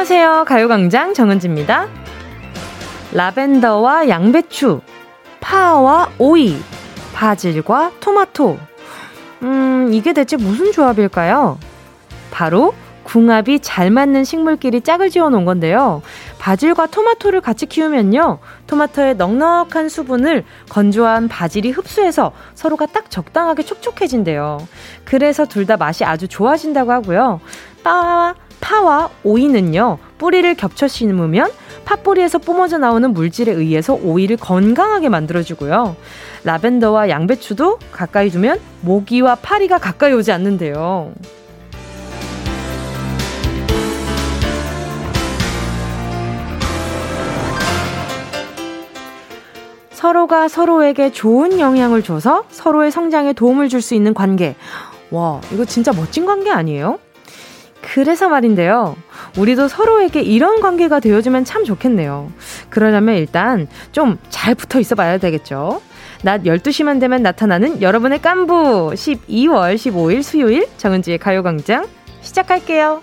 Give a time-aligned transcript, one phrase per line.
[0.00, 0.46] 안녕하세요.
[0.46, 1.86] 가요광장 정은지입니다.
[3.12, 4.80] 라벤더와 양배추,
[5.40, 6.56] 파와 오이,
[7.12, 8.58] 바질과 토마토.
[9.42, 11.58] 음, 이게 대체 무슨 조합일까요?
[12.30, 12.72] 바로
[13.02, 16.00] 궁합이 잘 맞는 식물끼리 짝을 지어 놓은 건데요.
[16.38, 18.38] 바질과 토마토를 같이 키우면요.
[18.68, 24.66] 토마토의 넉넉한 수분을 건조한 바질이 흡수해서 서로가 딱 적당하게 촉촉해진대요.
[25.04, 27.40] 그래서 둘 다 맛이 아주 좋아진다고 하고요.
[27.84, 28.34] 빠,
[28.70, 29.98] 파와 오이는요.
[30.16, 31.50] 뿌리를 겹쳐 심으면
[31.84, 35.96] 팥뿌리에서 뿜어져 나오는 물질에 의해서 오이를 건강하게 만들어주고요.
[36.44, 41.12] 라벤더와 양배추도 가까이 두면 모기와 파리가 가까이 오지 않는데요.
[49.90, 54.54] 서로가 서로에게 좋은 영향을 줘서 서로의 성장에 도움을 줄 수 있는 관계.
[55.10, 57.00] 와, 이거 진짜 멋진 관계 아니에요?
[57.82, 58.96] 그래서 말인데요.
[59.38, 62.30] 우리도 서로에게 이런 관계가 되어주면 참 좋겠네요.
[62.68, 65.82] 그러려면 일단 좀 잘 붙어 있어 봐야 되겠죠.
[66.22, 71.86] 낮 12시만 되면 나타나는 여러분의 깐부 12월 15일 수요일 정은지의 가요광장
[72.22, 73.02] 시작할게요.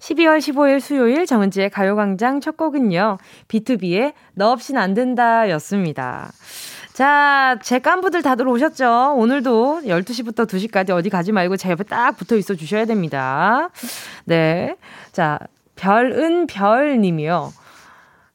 [0.00, 3.18] 12월 15일 수요일 정은지의 가요광장 첫 곡은요.
[3.48, 6.32] B2B의 너 없인 안 된다 였습니다.
[6.96, 9.16] 자, 제 깐부들 다들 오셨죠?
[9.18, 13.68] 오늘도 12시부터 2시까지 어디 가지 말고 제 옆에 딱 붙어 있어 주셔야 됩니다.
[14.24, 14.76] 네.
[15.12, 15.38] 자,
[15.74, 17.52] 별은 별 님이요.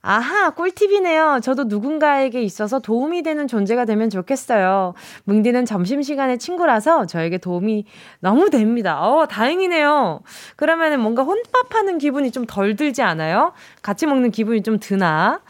[0.03, 1.41] 아하, 꿀팁이네요.
[1.43, 4.95] 저도 누군가에게 있어서 도움이 되는 존재가 되면 좋겠어요.
[5.25, 7.85] 뭉디는 점심시간에 친구라서 저에게 도움이
[8.19, 8.99] 너무 됩니다.
[8.99, 10.21] 어, 다행이네요.
[10.55, 13.53] 그러면 은 뭔가 혼밥하는 기분이 좀 덜 들지 않아요?
[13.83, 15.41] 같이 먹는 기분이 좀 드나?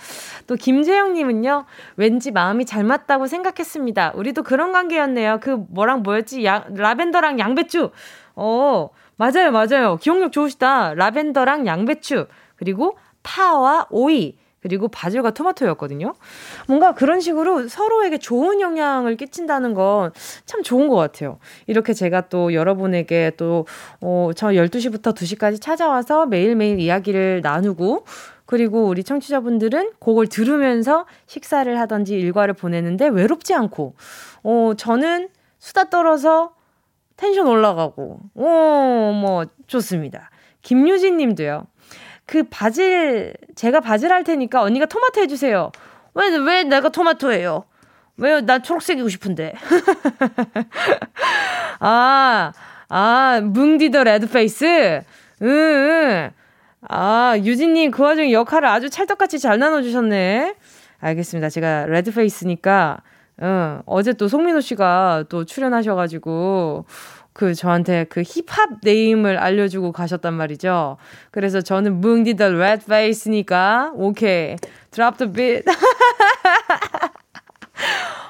[0.46, 1.66] 또 김재영님은요,
[1.96, 4.12] 왠지 마음이 잘 맞다고 생각했습니다.
[4.16, 5.40] 우리도 그런 관계였네요.
[5.42, 6.44] 그 뭐랑 뭐였지?
[6.46, 7.92] 야, 라벤더랑 양배추.
[8.36, 9.98] 어, 맞아요, 맞아요.
[10.02, 10.94] 기억력 좋으시다.
[10.96, 12.28] 라벤더랑 양배추.
[12.58, 14.41] 그리고 파와 오이.
[14.62, 16.14] 그리고 바질과 토마토였거든요.
[16.68, 20.12] 뭔가 그런 식으로 서로에게 좋은 영향을 끼친다는 건
[20.46, 21.40] 참 좋은 것 같아요.
[21.68, 23.66] 이렇게 제가 또 여러분에게 또,
[24.02, 28.06] 어, 저 12시부터 2시까지 찾아와서 매일매일 이야기를 나누고,
[28.46, 33.96] 그리고 우리 청취자분들은 곡을 들으면서 식사를 하던지 일과를 보내는데 외롭지 않고,
[34.44, 35.30] 어, 저는
[35.60, 36.54] 수다 떨어서
[37.16, 40.32] 텐션 올라가고, 어, 뭐, 좋습니다.
[40.64, 41.66] 김유진 님도요.
[42.26, 45.72] 그 바질 제가 바질 할 테니까 언니가 토마토 해주세요.
[46.14, 47.66] 왜 왜 내가 토마토예요?
[48.18, 48.42] 왜요?
[48.42, 49.54] 나 초록색이고 싶은데.
[51.80, 52.52] 아,
[52.90, 55.02] 아, 뭉디 the Red Face?
[55.42, 56.30] 응, 응.
[56.88, 60.56] 아, 유진님 그 와중에 역할을 아주 찰떡같이 잘 나눠주셨네.
[61.00, 61.50] 알겠습니다.
[61.50, 62.98] 제가 Red Face니까,
[63.42, 66.86] 응, 어제 또 송민호 씨가 또 출연하셔가지고,
[67.34, 70.98] 그 저한테 그 힙합 name을 알려주고 가셨단 말이죠.
[71.32, 74.56] 그래서 저는 뭉디 the Red Face니까 오케이
[74.92, 75.64] drop the beat.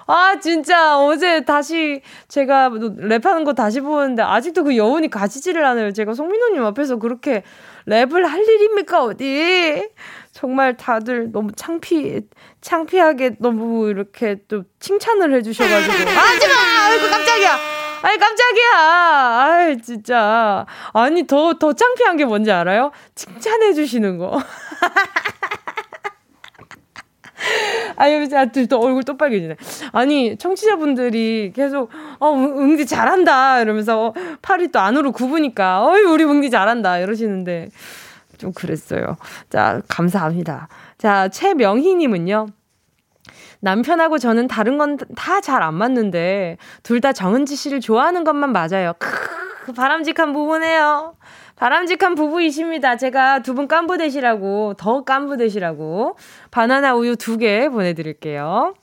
[0.08, 5.94] 아 진짜 어제 다시 제가 랩하는 거 다시 보는데 아직도 그 여운이 가지지를 않아요.
[5.94, 7.44] 제가 송민호님 앞에서 그렇게
[7.88, 9.90] 랩을 할 일입니까 어디?
[10.32, 12.22] 정말 다들 너무 창피
[12.62, 16.54] 창피하게 너무 이렇게 또 칭찬을 해주셔가지고 하지마!
[16.90, 17.81] 아이고 깜짝이야.
[18.02, 18.78] 아니, 깜짝이야.
[18.78, 20.66] 아이, 진짜.
[20.94, 22.92] 아니, 더, 더 창피한 게 뭔지 알아요?
[23.16, 24.40] 칭찬해 주시는 거.
[27.98, 28.28] 아유,
[28.70, 29.56] 또 얼굴 또 빨개지네.
[29.92, 31.90] 아니, 청취자분들이 계속,
[32.20, 33.62] 어, 응디 잘한다.
[33.62, 37.00] 이러면서 팔이 또 안으로 굽으니까, 어이, 우리 응디 잘한다.
[37.00, 37.70] 이러시는데,
[38.38, 39.18] 좀 그랬어요.
[39.50, 40.68] 자, 감사합니다.
[40.98, 42.48] 자, 최명희님은요.
[43.62, 48.94] 남편하고 저는 다른 건 다 잘 안 맞는데 둘 다 정은지 씨를 좋아하는 것만 맞아요.
[49.00, 51.16] 크, 바람직한 부부네요.
[51.56, 52.98] 바람직한 부부이십니다.
[52.98, 56.18] 제가 두 분 깐부 되시라고 더 깐부 되시라고
[56.50, 58.74] 바나나 우유 두 개 보내드릴게요.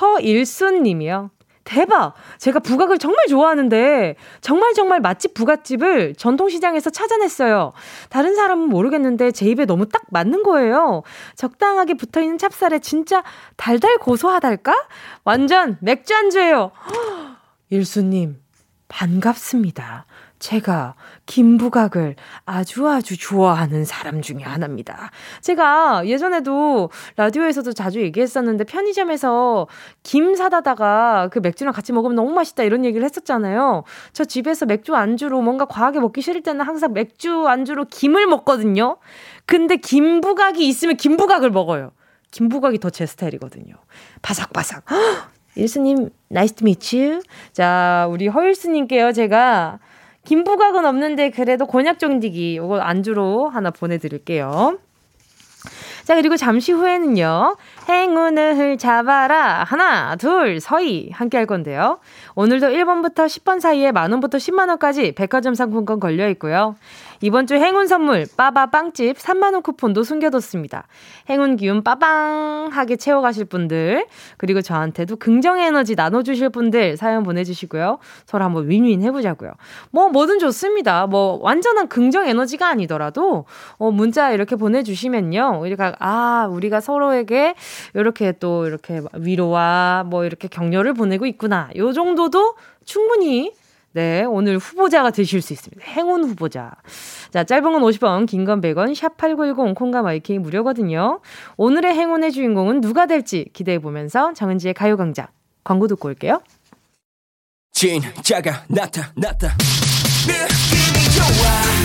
[0.00, 1.30] 허일순 님이요.
[1.66, 2.14] 대박!
[2.38, 7.72] 제가 부각을 정말 좋아하는데 정말 정말 맛집 부각집을 전통시장에서 찾아냈어요.
[8.08, 11.02] 다른 사람은 모르겠는데 제 입에 너무 딱 맞는 거예요.
[11.34, 13.24] 적당하게 붙어있는 찹쌀에 진짜
[13.56, 14.86] 달달 고소하달까?
[15.24, 16.70] 완전 맥주 안주예요.
[17.68, 18.40] 일수님,
[18.86, 20.06] 반갑습니다.
[20.38, 20.94] 제가
[21.26, 25.10] 김부각을 아주 아주 좋아하는 사람 중에 하나입니다.
[25.40, 29.66] 제가 예전에도 라디오에서도 자주 얘기했었는데 편의점에서
[30.02, 33.84] 김 사다다가 그 맥주랑 같이 먹으면 너무 맛있다 이런 얘기를 했었잖아요.
[34.12, 38.98] 저 집에서 맥주 안주로 뭔가 과하게 먹기 싫을 때는 항상 맥주 안주로 김을 먹거든요.
[39.46, 41.92] 근데 김부각이 있으면 김부각을 먹어요.
[42.30, 43.74] 김부각이 더 제 스타일이거든요.
[44.22, 44.84] 바삭바삭.
[45.56, 47.20] 일수님, nice to meet you.
[47.52, 49.78] 자, 우리 허일수님께요, 제가
[50.26, 54.78] 김부각은 없는데 그래도 곤약 종디기 이거 안주로 하나 보내드릴게요.
[56.04, 57.56] 자, 그리고 잠시 후에는요.
[57.88, 59.64] 행운을 잡아라.
[59.64, 61.10] 하나, 둘, 서희.
[61.12, 61.98] 함께 할 건데요.
[62.36, 66.76] 오늘도 1번부터 10번 사이에 만원부터 10만원까지 백화점 상품권 걸려 있고요.
[67.20, 70.86] 이번 주 행운 선물 빠바 빵집 3만 원 쿠폰도 숨겨뒀습니다.
[71.30, 77.98] 행운 기운 빠방하게 채워가실 분들 그리고 저한테도 긍정 에너지 나눠주실 분들 사연 보내주시고요.
[78.26, 79.52] 서로 한번 윈윈 해보자고요.
[79.90, 81.06] 뭐 뭐든 좋습니다.
[81.06, 83.46] 뭐 완전한 긍정 에너지가 아니더라도
[83.78, 85.60] 어, 문자 이렇게 보내주시면요.
[85.62, 87.54] 우리가 아 우리가 서로에게
[87.94, 91.70] 이렇게 또 이렇게 위로와 뭐 이렇게 격려를 보내고 있구나.
[91.76, 93.52] 요 정도도 충분히
[93.96, 95.82] 네, 오늘 후보자가 되실 수 있습니다.
[95.90, 96.72] 행운 후보자.
[97.30, 101.20] 자, 짧은 건 50원, 긴 건 100원, 샵8910, 콩과 마이킹 무료거든요.
[101.56, 105.28] 오늘의 행운의 주인공은 누가 될지 기대해 보면서 정은지의 가요광장
[105.64, 106.42] 광고 듣고 올게요.
[107.72, 109.56] 진짜가 나타났다.
[110.26, 111.75] 느낌이 좋아.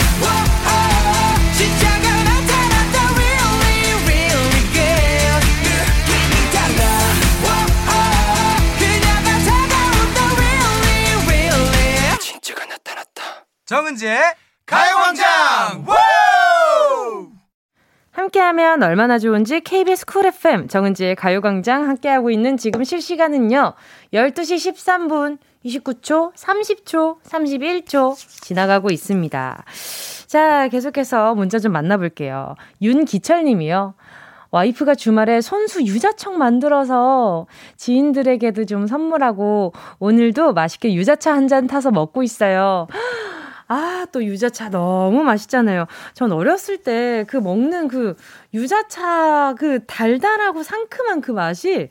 [13.72, 14.20] 정은지의
[14.66, 15.86] 가요광장!
[18.12, 23.72] 함께하면 얼마나 좋은지 KBS 쿨 FM 정은지의 가요광장 함께하고 있는 지금 실시간은요
[24.14, 29.64] 12시 13분 29초 30초 31초 지나가고 있습니다.
[30.28, 32.56] 자 계속해서 문자 좀 만나볼게요.
[32.82, 33.94] 윤기철 님이요.
[34.52, 37.48] 와이프가 주말에 손수 유자청 만들어서
[37.78, 42.88] 지인들에게도 좀 선물하고 오늘도 맛있게 유자차 한 잔 타서 먹고 있어요.
[43.72, 45.86] 아, 또 유자차 너무 맛있잖아요.
[46.14, 48.16] 전 어렸을 때 그 먹는 그
[48.54, 51.88] 유자차 그 달달하고 상큼한 그 맛이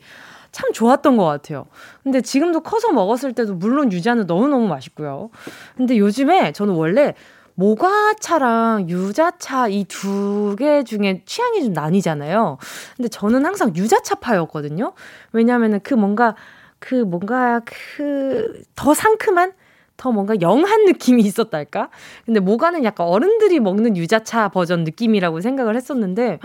[0.51, 1.65] 참 좋았던 것 같아요.
[2.03, 5.31] 근데 지금도 커서 먹었을 때도 물론 유자는 너무너무 맛있고요.
[5.75, 7.15] 근데 요즘에 저는 원래
[7.55, 12.57] 모과차랑 유자차 이 두 개 중에 취향이 좀 나뉘잖아요.
[12.97, 14.93] 근데 저는 항상 유자차파였거든요.
[15.33, 16.35] 왜냐하면 그 뭔가
[16.79, 19.53] 그 뭔가 그 더 상큼한
[20.01, 21.89] 더 뭔가 영한 느낌이 있었달까?
[22.25, 26.39] 근데 모가는 약간 어른들이 먹는 유자차 버전 느낌이라고 생각을 했었는데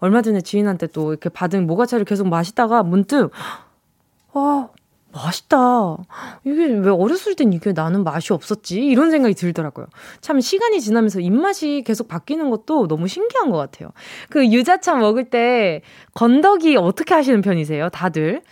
[0.00, 3.30] 얼마 전에 지인한테 또 이렇게 받은 모가차를 계속 마시다가 문득
[4.32, 4.70] 와
[5.12, 5.98] 맛있다.
[6.44, 8.84] 이게 왜 어렸을 땐 이게 나는 맛이 없었지?
[8.84, 9.86] 이런 생각이 들더라고요.
[10.20, 13.90] 참 시간이 지나면서 입맛이 계속 바뀌는 것도 너무 신기한 것 같아요.
[14.30, 15.82] 그 유자차 먹을 때
[16.14, 17.88] 건더기 어떻게 하시는 편이세요?
[17.90, 18.42] 다들?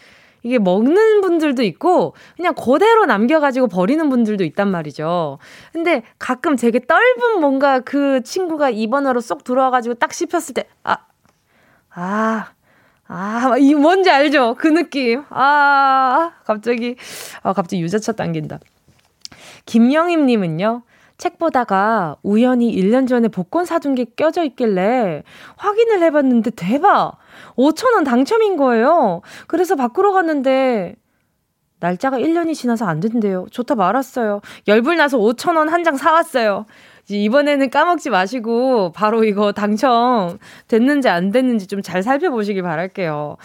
[0.44, 5.38] 이게 먹는 분들도 있고 그냥 그대로 남겨가지고 버리는 분들도 있단 말이죠.
[5.72, 10.98] 근데 가끔 되게 떫은 뭔가 그 친구가 입안으로 쏙 들어와가지고 딱 씹혔을 때, 아,
[11.90, 12.50] 아,
[13.08, 14.54] 아, 이 뭔지 알죠?
[14.58, 15.24] 그 느낌.
[15.30, 16.96] 아, 갑자기,
[17.42, 18.58] 아, 갑자기 유자차 당긴다.
[19.64, 20.82] 김영임님은요,
[21.16, 25.22] 책 보다가 우연히 1년 전에 복권 사둔 게 껴져 있길래
[25.56, 27.16] 확인을 해봤는데 대박!
[27.56, 29.22] 5천원 당첨인 거예요.
[29.46, 30.94] 그래서 바꾸러 갔는데
[31.80, 33.46] 날짜가 1년이 지나서 안 된대요.
[33.50, 34.40] 좋다 말았어요.
[34.68, 36.64] 열불 나서 5천원 한 장 사왔어요.
[37.08, 43.36] 이번에는 까먹지 마시고 바로 이거 당첨 됐는지 안 됐는지 좀 잘 살펴보시길 바랄게요.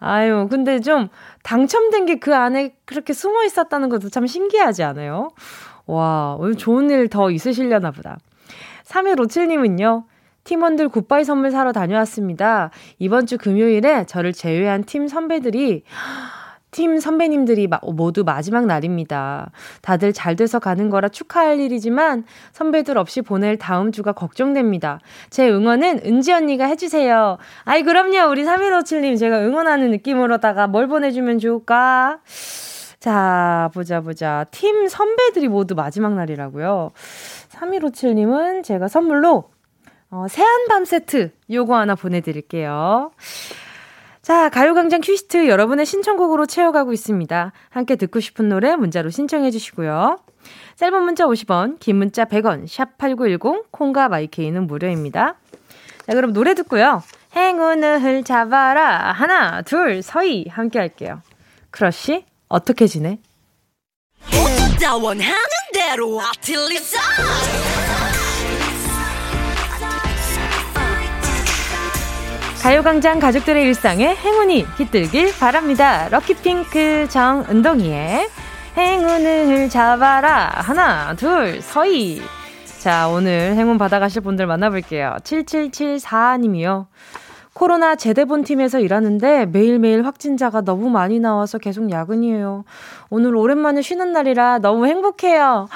[0.00, 1.08] 아유, 근데 좀
[1.42, 5.30] 당첨된 게 그 안에 그렇게 숨어 있었다는 것도 참 신기하지 않아요?
[5.86, 8.18] 와, 오늘 좋은 일 더 있으시려나 보다.
[8.84, 10.04] 3157님은요,
[10.48, 12.70] 팀원들 굿바이 선물 사러 다녀왔습니다.
[12.98, 15.82] 이번 주 금요일에 저를 제외한 팀 선배들이,
[16.70, 19.50] 팀 선배님들이 모두 마지막 날입니다.
[19.82, 25.00] 다들 잘 돼서 가는 거라 축하할 일이지만 선배들 없이 보낼 다음 주가 걱정됩니다.
[25.28, 27.36] 제 응원은 은지 언니가 해주세요.
[27.64, 28.30] 아이, 그럼요.
[28.30, 32.20] 우리 3157님 제가 응원하는 느낌으로다가 뭘 보내주면 좋을까?
[33.00, 34.46] 자, 보자, 보자.
[34.50, 36.92] 팀 선배들이 모두 마지막 날이라고요.
[37.50, 39.50] 3157님은 제가 선물로
[40.10, 43.10] 어, 새한밤 세트 요거 하나 보내드릴게요.
[44.22, 47.52] 자, 가요광장 request 여러분의 신청곡으로 채워가고 있습니다.
[47.70, 50.18] 함께 듣고 싶은 노래 문자로 신청해 주시고요.
[50.76, 55.34] 짧은 문자 50원, 긴 문자 100원, 샵 8910, 콩과 마이케이는 무료입니다.
[56.06, 57.02] 자, 그럼 노래 듣고요.
[57.36, 59.12] 행운을 잡아라.
[59.12, 60.46] 하나, 둘, 서희.
[60.48, 61.20] 함께 할게요.
[61.70, 63.18] 크러쉬, 어떻게 지내?
[72.68, 76.06] 가요광장 가족들의 일상에 행운이 깃들길 바랍니다.
[76.10, 78.28] 럭키핑크 정은동이의
[78.76, 80.50] 행운을 잡아라.
[80.56, 82.20] 하나, 둘, 서희.
[82.78, 85.16] 자, 오늘 행운 받아가실 분들 만나볼게요.
[85.22, 86.84] 7774님이요.
[87.54, 92.64] 코로나 제대본 팀에서 일하는데 매일매일 확진자가 너무 많이 나와서 계속 야근이에요.
[93.08, 95.68] 오늘 오랜만에 쉬는 날이라 너무 행복해요.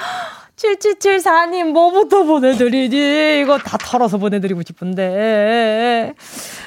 [0.62, 3.40] 7774님, 뭐부터 보내드리지?
[3.42, 6.14] 이거 다 털어서 보내드리고 싶은데.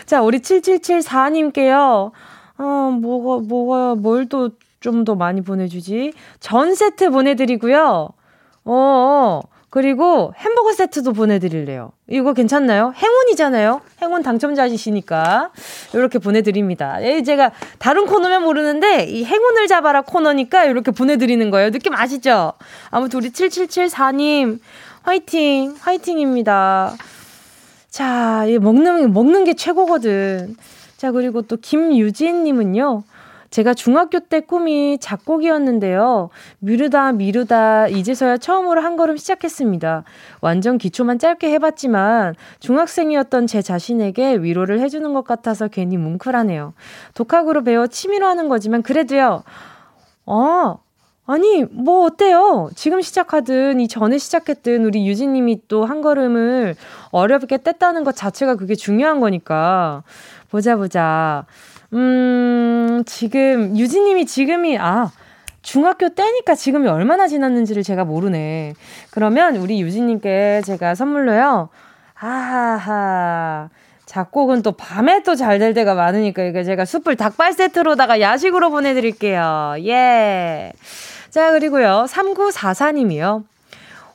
[0.05, 2.11] 자, 우리 7774님께요.
[2.57, 2.63] 어,
[3.01, 4.49] 뭐가, 뭐가, 뭘 또
[4.81, 6.13] 좀 더 많이 보내주지?
[6.39, 8.09] 전 세트 보내드리고요.
[8.65, 9.41] 어, 어.
[9.75, 11.91] 그리고 햄버거 세트도 보내드릴래요.
[12.07, 12.93] 이거 괜찮나요?
[12.95, 13.81] 행운이잖아요?
[14.01, 15.51] 행운 당첨자이시니까.
[15.93, 17.03] 이렇게 보내드립니다.
[17.03, 21.71] 예, 제가 다른 코너면 모르는데, 이 행운을 잡아라 코너니까 이렇게 보내드리는 거예요.
[21.71, 22.53] 느낌 아시죠?
[22.89, 24.59] 아무튼 우리 7774님,
[25.03, 25.75] 화이팅!
[25.77, 26.95] 화이팅입니다.
[27.89, 30.55] 자, 이 먹는, 먹는 게 최고거든.
[30.95, 33.03] 자, 그리고 또 김유진님은요.
[33.49, 36.29] 제가 중학교 때 꿈이 작곡이었는데요.
[36.59, 40.03] 미루다 미루다 이제서야 처음으로 한 걸음 시작했습니다.
[40.41, 46.73] 완전 기초만 짧게 해봤지만 중학생이었던 제 자신에게 위로를 해주는 것 같아서 괜히 뭉클하네요.
[47.13, 49.43] 독학으로 배워 취미로 하는 거지만 그래도요.
[50.25, 50.79] 어,
[51.27, 52.69] 아니, 뭐 어때요?
[52.75, 56.75] 지금 시작하든 이 전에 시작했든 우리 유진님이 또 한 걸음을
[57.11, 60.03] 어렵게 뗐다는 것 자체가 그게 중요한 거니까.
[60.51, 61.45] 보자, 보자.
[61.95, 65.11] 음, 지금, 유진님이 지금이, 아,
[65.61, 68.73] 중학교 때니까 지금이 얼마나 지났는지를 제가 모르네.
[69.11, 71.69] 그러면 우리 유진님께 제가 선물로요.
[72.13, 73.69] 하하하.
[74.05, 79.75] 작곡은 또 밤에 또 잘 될 때가 많으니까 이거 제가 숯불 닭발 세트로다가 야식으로 보내드릴게요.
[79.79, 80.71] 예.
[81.31, 82.05] 자, 그리고요.
[82.07, 83.43] 3944님이요.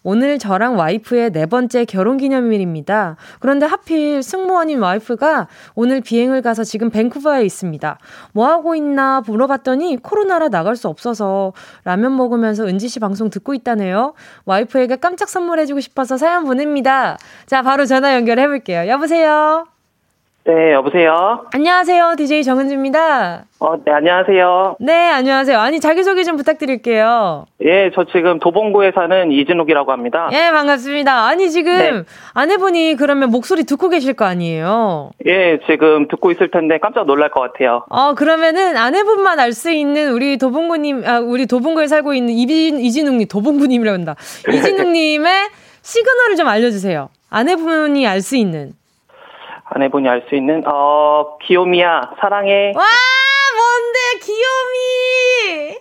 [0.03, 3.17] 오늘 저랑 와이프의 네 번째 결혼 기념일입니다.
[3.39, 7.99] 그런데 하필 승무원인 와이프가 오늘 비행을 가서 지금 밴쿠버에 있습니다.
[8.33, 11.53] 뭐 하고 있나 물어봤더니 코로나라 나갈 수 없어서
[11.85, 14.15] 라면 먹으면서 은지 씨 방송 듣고 있다네요.
[14.45, 17.19] 와이프에게 깜짝 선물해주고 싶어서 사연 보냅니다.
[17.47, 18.87] 자, 바로 전화 연결해 볼게요.
[18.89, 19.70] 여보세요?
[20.53, 21.45] 네, 여보세요?
[21.55, 22.15] 안녕하세요.
[22.19, 23.45] DJ 정은지입니다.
[23.61, 24.79] 어, 네, 안녕하세요.
[24.81, 25.57] 네, 안녕하세요.
[25.57, 27.45] 아니, 자기소개 좀 부탁드릴게요.
[27.63, 30.29] 예, 저 지금 도봉구에 사는 이진욱이라고 합니다.
[30.33, 31.27] 예, 반갑습니다.
[31.29, 32.03] 아니, 지금 네.
[32.35, 35.11] 아내분이 그러면 목소리 듣고 계실 거 아니에요?
[35.27, 37.85] 예, 지금 듣고 있을 텐데 깜짝 놀랄 것 같아요.
[37.89, 43.29] 어, 그러면은 아내분만 알 수 있는 우리 도봉구님, 아, 우리 도봉구에 살고 있는 이빈, 이진욱님,
[43.29, 44.17] 도봉구님이라고 한다.
[44.53, 45.33] 이진욱님의
[45.83, 47.09] 시그널을 좀 알려주세요.
[47.31, 48.73] 아내분이 알 수 있는.
[49.73, 52.73] 아내분이 알 수 있는 어 귀요미야 사랑해.
[52.75, 52.83] 와
[53.57, 55.79] 뭔데 귀요미.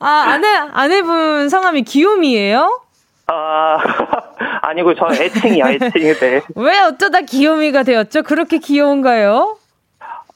[0.00, 2.80] 아 아내 아내분 성함이 귀요미예요?
[3.28, 3.78] 아
[4.62, 6.42] 아니고 저 애칭이야 애칭이 돼.
[6.56, 8.22] 왜 어쩌다 귀요미가 되었죠?
[8.22, 9.56] 그렇게 귀여운가요?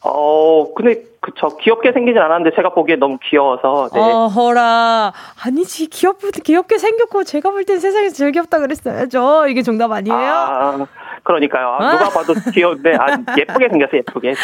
[0.02, 3.90] 어 근데 그쵸 귀엽게 생기진 않았는데 제가 보기에 너무 귀여워서.
[3.92, 4.00] 네.
[4.00, 5.12] 어허라
[5.44, 9.48] 아니지 귀엽 귀엽게 생겼고 제가 볼 땐 세상에서 제일 귀엽다 그랬어야죠.
[9.48, 10.16] 이게 정답 아니에요?
[10.16, 10.86] 아,
[11.26, 11.76] 그러니까요.
[11.80, 13.98] 아, 누가 봐도 귀여운데 아, 예쁘게 생겼어요.
[13.98, 14.32] 예쁘게.
[14.32, 14.36] 네.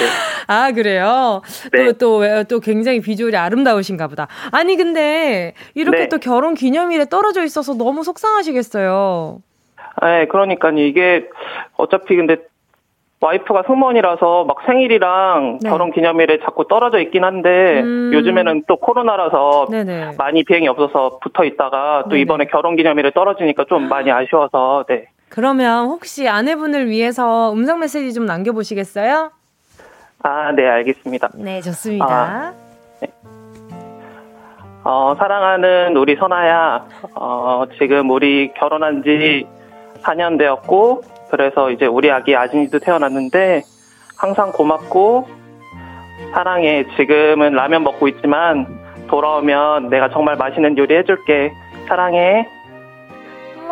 [0.49, 1.41] 아 그래요?
[1.73, 1.85] 네.
[1.85, 4.27] 또또또 또 굉장히 비주얼이 아름다우신가 보다.
[4.51, 6.09] 아니 근데 이렇게 네.
[6.09, 9.39] 또 결혼 기념일에 떨어져 있어서 너무 속상하시겠어요.
[10.03, 11.29] 네, 그러니까 이게
[11.77, 12.39] 어차피 근데
[13.21, 15.71] 와이프가 승무원이라서 막 생일이랑 네.
[15.71, 18.11] 결혼 기념일에 자꾸 떨어져 있긴 한데 음.
[18.13, 20.17] 요즘에는 또 코로나라서 네네.
[20.19, 22.23] 많이 비행이 없어서 붙어 있다가 또 네네.
[22.23, 25.07] 이번에 결혼 기념일에 떨어지니까 좀 많이 아쉬워서 네.
[25.33, 29.31] 그러면 혹시 아내분을 위해서 음성 메시지 좀 남겨보시겠어요?
[30.23, 31.31] 아, 네, 알겠습니다.
[31.37, 32.07] 네, 좋습니다.
[32.07, 32.53] 아,
[33.01, 33.09] 네.
[34.85, 36.85] 어, 사랑하는 우리 선아야,
[37.15, 39.47] 어, 지금 우리 결혼한 지
[40.03, 43.63] 4년 되었고, 그래서 이제 우리 아기 아진이도 태어났는데
[44.19, 45.29] 항상 고맙고
[46.35, 46.85] 사랑해.
[46.99, 48.67] 지금은 라면 먹고 있지만
[49.09, 51.55] 돌아오면 내가 정말 맛있는 요리 해줄게.
[51.89, 52.47] 사랑해.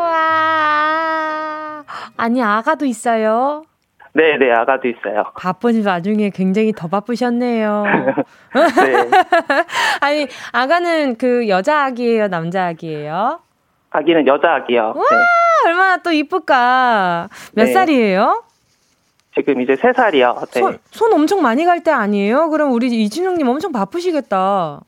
[0.00, 1.84] 와.
[2.16, 3.64] 아니 아가도 있어요.
[4.12, 5.22] 네, 네, 아가도 있어요.
[5.38, 7.84] 바쁜 와중에 굉장히 더 바쁘셨네요.
[8.54, 9.10] 네.
[10.00, 13.38] 아니, 아가는 그 여자 아기예요, 남자 아기예요?
[13.90, 14.94] 아기는 여자 아기요.
[14.96, 15.16] 와, 네.
[15.66, 17.28] 얼마나 또 이쁠까.
[17.52, 17.72] 몇 네.
[17.72, 18.42] 살이에요?
[19.36, 20.42] 지금 이제 세 살이요.
[20.54, 20.60] 네.
[20.60, 22.50] 손, 손 엄청 많이 갈 때 아니에요?
[22.50, 24.80] 그럼 우리 이진웅님 엄청 바쁘시겠다.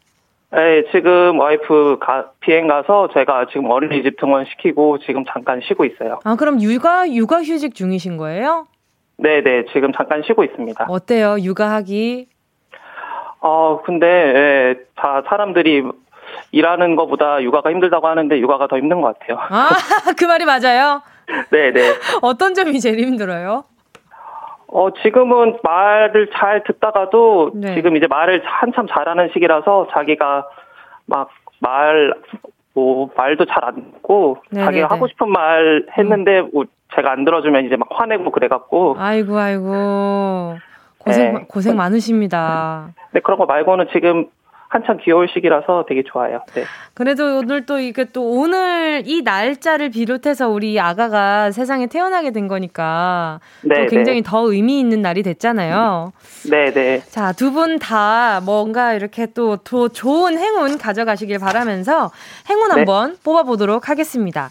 [0.55, 6.21] 네, 지금 와이프 가, 비행 가서 제가 지금 어린이집 등원 시키고 지금 잠깐 쉬고 있어요.
[6.25, 8.67] 아, 그럼 육아, 육아 휴직 중이신 거예요?
[9.17, 10.87] 네네, 네, 지금 잠깐 쉬고 있습니다.
[10.89, 12.29] 어때요, 육아하기?
[13.41, 15.85] 어, 근데, 예, 다 사람들이
[16.53, 19.39] 일하는 것보다 육아가 힘들다고 하는데 육아가 더 힘든 것 같아요.
[19.49, 19.69] 아,
[20.19, 21.03] 그 말이 맞아요?
[21.51, 21.73] 네네.
[21.73, 21.93] 네.
[22.21, 23.65] 어떤 점이 제일 힘들어요?
[24.73, 27.75] 어, 지금은 말을 잘 듣다가도 네.
[27.75, 30.49] 지금 이제 말을 한참 잘하는 시기라서 자기가
[31.07, 31.29] 막
[31.61, 32.14] 말,
[32.75, 34.64] 뭐, 말도 잘 안 듣고 네네네.
[34.67, 35.12] 자기가 네, 하고 네.
[35.12, 36.50] 싶은 말 했는데 음.
[36.55, 36.64] 뭐
[36.97, 38.97] 제가 안 들어주면 이제 막 화내고 그래갖고.
[38.99, 40.57] 아이고, 아이고.
[40.99, 41.45] 고생, 네.
[41.49, 42.88] 고생 많으십니다.
[43.12, 44.26] 네, 그런 거 말고는 지금
[44.73, 46.41] 한참 귀여울 시기라서 되게 좋아요.
[46.55, 46.64] 네.
[46.95, 53.41] 그래도 오늘 또 이게 또 오늘 이 날짜를 비롯해서 우리 아가가 세상에 태어나게 된 거니까
[53.61, 54.31] 네, 또 굉장히 네.
[54.31, 56.12] 더 의미 있는 날이 됐잖아요.
[56.50, 57.02] 네, 네.
[57.11, 62.11] 자, 두 분 다 뭔가 이렇게 또 더 좋은 행운 가져가시길 바라면서
[62.49, 62.75] 행운 네.
[62.76, 64.50] 한번 뽑아 보도록 하겠습니다.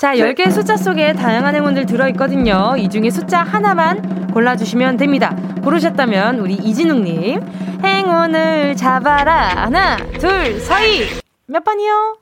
[0.00, 2.74] 자, 10개의 숫자 속에 다양한 행운들 들어있거든요.
[2.78, 5.36] 이 중에 숫자 하나만 골라주시면 됩니다.
[5.62, 7.42] 고르셨다면 우리 이진웅님
[7.84, 9.48] 행운을 잡아라.
[9.64, 11.20] 하나, 둘, 서희.
[11.44, 12.16] 몇 번이요?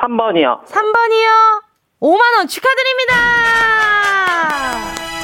[0.00, 0.64] 3번이요.
[0.64, 1.62] 3번이요?
[2.00, 3.14] 5만원 축하드립니다!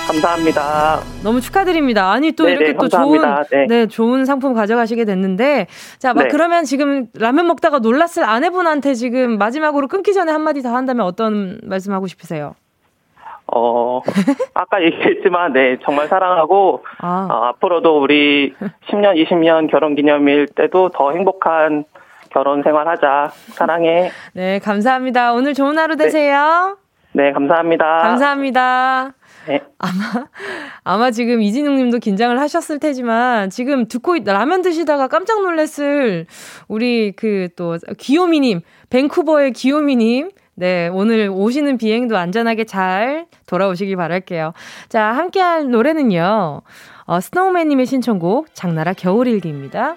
[0.06, 1.00] 감사합니다.
[1.22, 2.10] 너무 축하드립니다.
[2.10, 3.44] 아니 또 네네, 이렇게 또 감사합니다.
[3.44, 3.66] 좋은 네.
[3.66, 3.86] 네.
[3.86, 5.66] 좋은 상품 가져가시게 됐는데
[5.98, 6.28] 자, 막 네.
[6.30, 12.06] 그러면 지금 라면 먹다가 놀랐을 아내분한테 지금 마지막으로 끊기 전에 한마디 더 한다면 어떤 말씀하고
[12.06, 12.54] 싶으세요?
[13.46, 14.00] 어,
[14.54, 17.28] 아까 얘기했지만, 네, 정말 사랑하고, 아.
[17.30, 18.54] 어, 앞으로도 우리
[18.88, 21.84] 10년, 20년 결혼 기념일 때도 더 행복한
[22.30, 23.28] 결혼 생활 하자.
[23.52, 24.10] 사랑해.
[24.34, 25.34] 네, 감사합니다.
[25.34, 26.04] 오늘 좋은 하루 네.
[26.04, 26.78] 되세요.
[27.12, 27.98] 네, 네 감사합니다.
[27.98, 29.12] 감사합니다.
[29.46, 29.60] 네.
[29.78, 30.28] 아마,
[30.84, 36.26] 아마 지금 이진웅 님도 긴장을 하셨을 테지만, 지금 듣고, 있, 라면 드시다가 깜짝 놀랐을
[36.68, 38.60] 우리 그 또, 귀요미 님,
[38.90, 44.52] 밴쿠버의 귀요미 님, 네, 오늘 오시는 비행도 안전하게 잘 돌아오시길 바랄게요.
[44.88, 46.62] 자, 함께 할 노래는요,
[47.06, 49.96] 어, 스노우맨 님의 신청곡, 장나라 겨울일기입니다.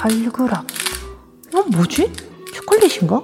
[0.00, 0.64] 달그라.
[1.48, 2.10] 이건 어, 뭐지?
[2.54, 3.22] 초콜릿인가?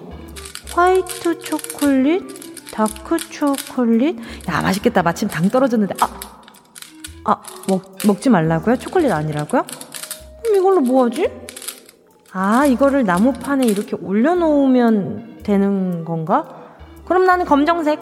[0.74, 4.18] 화이트 초콜릿, 다크 초콜릿.
[4.48, 5.02] 야, 맛있겠다.
[5.02, 5.94] 마침 당 떨어졌는데.
[6.02, 6.08] 아,
[7.24, 8.76] 아, 먹, 먹지 말라고요?
[8.76, 9.64] 초콜릿 아니라고요?
[10.42, 11.30] 그럼 이걸로 뭐 하지?
[12.32, 16.44] 아, 이거를 나무판에 이렇게 올려놓으면 되는 건가?
[17.06, 18.00] 그럼 나는 검정색.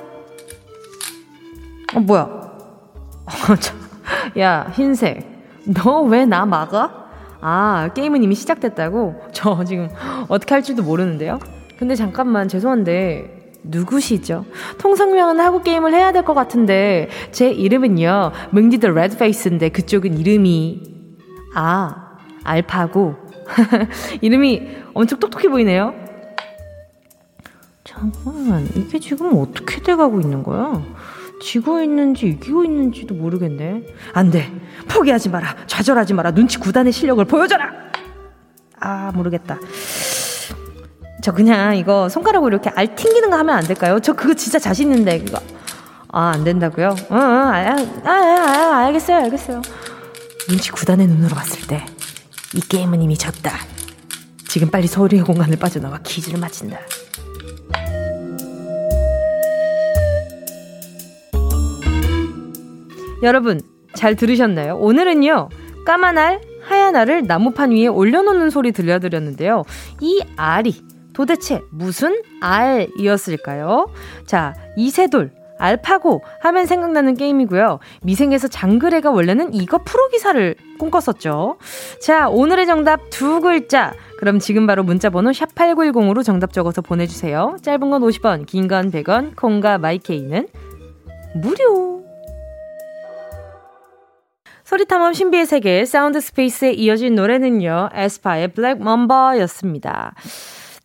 [1.94, 2.22] 어, 뭐야.
[3.24, 5.32] 어, 야, 흰색.
[5.64, 7.03] 너 왜 나 막아?
[7.46, 9.20] 아, 게임은 이미 시작됐다고?
[9.32, 9.90] 저 지금
[10.28, 11.38] 어떻게 할지도 모르는데요?
[11.78, 14.46] 근데 잠깐만, 죄송한데, 누구시죠?
[14.78, 20.82] 통성명은 하고 게임을 해야 될 것 같은데, 제 이름은요, 뭉디 the Red Face인데, 그쪽은 이름이,
[21.54, 23.14] 아, 알파고.
[24.22, 24.62] 이름이
[24.94, 25.92] 엄청 똑똑해 보이네요?
[27.84, 30.82] 잠깐만, 이게 지금 어떻게 돼가고 있는 거야?
[31.44, 33.84] 지고 있는지 이기고 있는지도 모르겠네.
[34.14, 34.50] 안 돼.
[34.88, 35.54] 포기하지 마라.
[35.66, 36.30] 좌절하지 마라.
[36.32, 37.70] 눈치 구단의 실력을 보여줘라.
[38.80, 39.58] 아, 모르겠다.
[41.22, 43.98] 저 그냥 이거 손가락으로 이렇게 알 튕기는 거 하면 안 될까요?
[44.00, 45.38] 저 그거 진짜 자신 있는데 그거.
[46.08, 46.88] 아, 안 된다고요?
[47.10, 49.62] 어, 어, 아, 아, 아, 아, 알겠어요, 알겠어요.
[50.48, 51.84] 눈치 구단의 눈으로 봤을 때
[52.54, 53.50] 이 게임은 이미 졌다.
[54.46, 56.78] 지금 빨리 소리의 공간을 빠져나와 퀴즈를 마친다.
[63.24, 63.60] 여러분,
[63.94, 64.76] 잘 들으셨나요?
[64.76, 65.48] 오늘은요,
[65.86, 69.64] 까만 알, 하얀 알을 나무판 위에 올려놓는 소리 들려드렸는데요.
[70.00, 70.74] 이 알이
[71.14, 73.86] 도대체 무슨 알이었을까요?
[74.26, 77.78] 자, 이세돌, 알파고 하면 생각나는 게임이고요.
[78.02, 81.56] 미생에서 장그래가 원래는 이거 프로 기사를 꿈꿨었죠.
[82.02, 83.94] 자, 오늘의 정답 두 글자.
[84.18, 87.56] 그럼 지금 바로 문자 번호 샵8910으로 정답 적어서 보내 주세요.
[87.62, 90.48] 짧은 건 50원, 긴 건 100원, 콩과 마이케이는
[91.36, 92.03] 무료.
[94.64, 97.90] 소리탐험 신비의 세계 사운드 스페이스에 이어진 노래는요.
[97.92, 100.14] 에스파의 Black Mamba였습니다.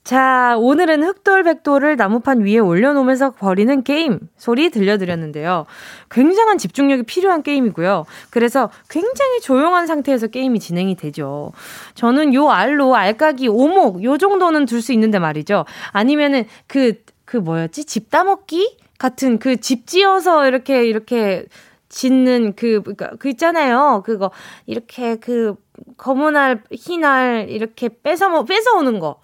[0.03, 5.65] 자, 오늘은 흑돌백돌을 나무판 위에 올려놓으면서 버리는 게임 소리 들려드렸는데요.
[6.09, 8.05] 굉장한 집중력이 필요한 게임이고요.
[8.31, 11.51] 그래서 굉장히 조용한 상태에서 게임이 진행이 되죠.
[11.93, 15.65] 저는 요 알로 알까기, 오목, 요 정도는 둘 수 있는데 말이죠.
[15.91, 17.85] 아니면은 그, 그 뭐였지?
[17.85, 18.77] 집 따먹기?
[18.97, 21.45] 같은 그 집 지어서 이렇게, 이렇게
[21.89, 24.03] 짓는 그, 그니까, 그 있잖아요.
[24.05, 24.31] 그거,
[24.65, 25.55] 이렇게 그
[25.97, 29.19] 검은 알, 흰 알, 이렇게 뺏어, 뺏어오는 거.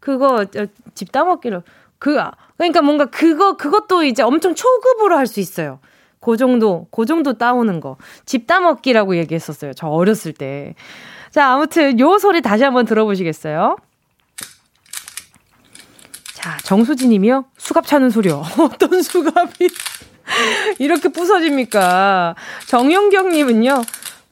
[0.00, 0.46] 그거
[0.94, 1.62] 집 따먹기로
[1.98, 2.18] 그
[2.56, 5.78] 그러니까 뭔가 그거 그것도 이제 엄청 초급으로 할 수 있어요.
[6.20, 7.96] 그 정도 그 정도 따오는 거.
[8.26, 9.72] 집 따먹기라고 얘기했었어요.
[9.74, 10.74] 저 어렸을 때.
[11.30, 13.76] 자, 아무튼 요 소리 다시 한번 들어보시겠어요?
[16.34, 17.44] 자, 정수진 님이요.
[17.58, 18.42] 수갑 차는 소리요.
[18.58, 19.68] 어떤 수갑이
[20.78, 22.34] 이렇게 부서집니까?
[22.66, 23.82] 정용경 님은요.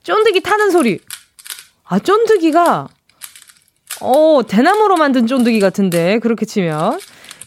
[0.02, 1.00] 쫀득이 타는 소리.
[1.84, 2.88] 아, 쫀득이가
[4.00, 7.00] 어, 대나무로 만든 쫀득이 같은데, 그렇게 치면.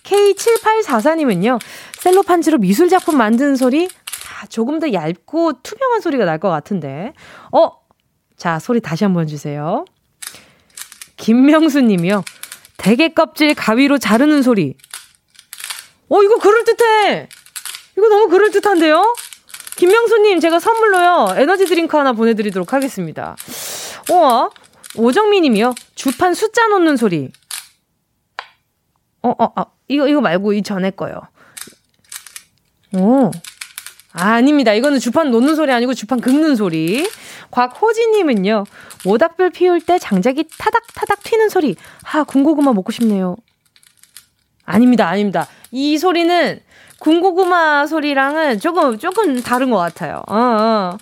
[0.04, 1.60] K7844님은요,
[2.00, 7.14] 셀로판지로 미술작품 만드는 소리, 아, 조금 더 얇고 투명한 소리가 날 것 같은데.
[7.52, 7.72] 어,
[8.36, 9.86] 자, 소리 다시 한번 주세요.
[11.18, 12.24] 김명수 님이요,
[12.78, 14.76] 대게 껍질 가위로 자르는 소리.
[16.10, 17.30] 어, 이거 그럴듯해!
[17.98, 19.16] 이거 너무 그럴듯한데요?
[19.76, 23.36] 김명수님, 제가 선물로요, 에너지 드링크 하나 보내드리도록 하겠습니다.
[24.12, 24.50] 우와,
[24.96, 25.74] 오정미 님이요.
[25.96, 27.32] 주판 숫자 놓는 소리.
[29.24, 31.22] 어, 어, 어, 이거, 이거 말고 이 전에 거요.
[32.94, 33.32] 오.
[34.14, 34.74] 아, 아닙니다.
[34.74, 37.08] 이거는 주판 놓는 소리 아니고 주판 긁는 소리.
[37.52, 38.66] 곽호진님은요,
[39.06, 41.76] 모닥불 피울 때 장작이 타닥타닥 튀는 소리.
[42.04, 43.38] 아, 군고구마 먹고 싶네요.
[44.66, 45.48] 아닙니다, 아닙니다.
[45.72, 46.60] 이 소리는
[47.00, 50.22] 군고구마 소리랑은 조금, 조금 다른 것 같아요.
[50.28, 50.98] 어, 어.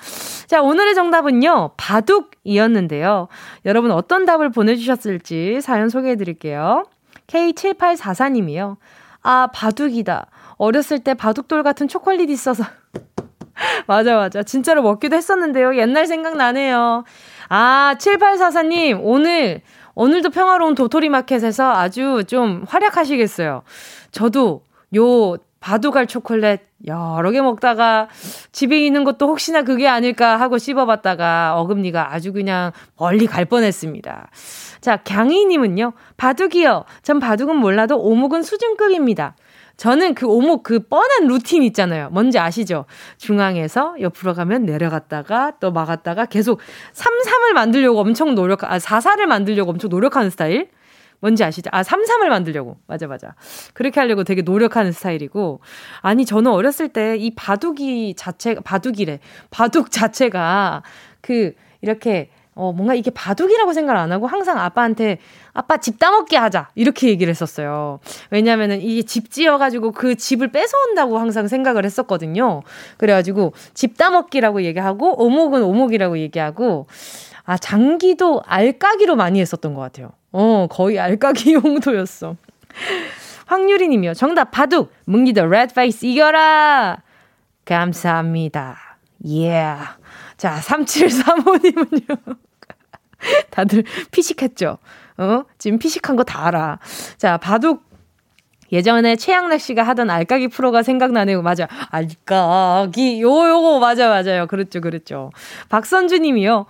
[0.48, 3.28] 자, 오늘의 정답은요, 바둑이었는데요.
[3.66, 6.86] 여러분 어떤 답을 보내주셨을지 사연 소개해 드릴게요.
[7.28, 8.78] K7844님이요.
[9.22, 10.28] 아, 바둑이다.
[10.58, 12.64] 어렸을 때 바둑돌 같은 초콜릿 있어서.
[13.88, 14.42] 맞아, 맞아.
[14.44, 15.78] 진짜로 먹기도 했었는데요.
[15.78, 17.04] 옛날 생각나네요.
[17.50, 19.62] 아, 7844님, 오늘,
[19.96, 23.64] 오늘도 평화로운 도토리 마켓에서 아주 좀 활약하시겠어요.
[24.12, 24.64] 저도
[24.96, 28.08] 요 바둑알 초콜릿 여러 개 먹다가
[28.52, 34.30] 집에 있는 것도 혹시나 그게 아닐까 하고 씹어봤다가 어금니가 아주 그냥 멀리 갈 뻔했습니다.
[34.80, 36.86] 자, 강희님은요, 바둑이요.
[37.04, 39.36] 전 바둑은 몰라도 오목은 수준급입니다.
[39.80, 42.10] 저는 그 오목 그 뻔한 루틴 있잖아요.
[42.12, 42.84] 뭔지 아시죠?
[43.18, 46.60] 중앙에서 옆으로 가면 내려갔다가 또 막았다가 계속
[46.92, 50.68] 3, 3을 만들려고 엄청 노력, 아, 4, 4를 만들려고 엄청 노력하는 스타일?
[51.22, 51.70] 뭔지 아시죠?
[51.72, 52.78] 아, 33을 만들려고.
[52.88, 53.36] 맞아, 맞아.
[53.74, 55.62] 그렇게 하려고 되게 노력하는 스타일이고.
[56.02, 59.20] 아니, 저는 어렸을 때 이 바둑이 자체, 바둑이래.
[59.50, 60.84] 바둑 자체가
[61.22, 65.20] 그, 이렇게, 어, 뭔가 이게 바둑이라고 생각을 안 하고 항상 아빠한테
[65.54, 66.68] 아빠 집 따먹게 하자.
[66.76, 68.02] 이렇게 얘기를 했었어요.
[68.32, 72.62] 왜냐면은 이게 집 지어가지고 그 집을 뺏어온다고 항상 생각을 했었거든요.
[72.98, 76.88] 그래가지고 집 따먹기라고 얘기하고 오목은 오목이라고 얘기하고
[77.46, 80.12] 아, 장기도 알까기로 많이 했었던 것 같아요.
[80.34, 82.36] 어, 거의 알까기 용도였어.
[83.46, 84.16] 황유리 님이요.
[84.16, 84.92] 정답, 바둑.
[85.06, 86.98] 뭉디 the Red Face 이겨라.
[87.64, 88.78] 감사합니다.
[89.28, 89.50] 예.
[89.50, 90.00] Yeah.
[90.36, 92.49] 자, 3735님은요.
[93.52, 94.78] 다들 피식했죠?
[95.18, 95.44] 어?
[95.58, 96.80] 지금 피식한 거 다 알아.
[97.18, 97.88] 자, 바둑.
[98.72, 101.42] 예전에 최양락 씨가 하던 알까기 프로가 생각나네요.
[101.42, 101.68] 맞아.
[101.90, 103.22] 알까기.
[103.22, 104.46] 요, 요거, 맞아, 맞아요.
[104.48, 105.32] 그렇죠, 그렇죠.
[105.70, 106.68] 박선주 님이요.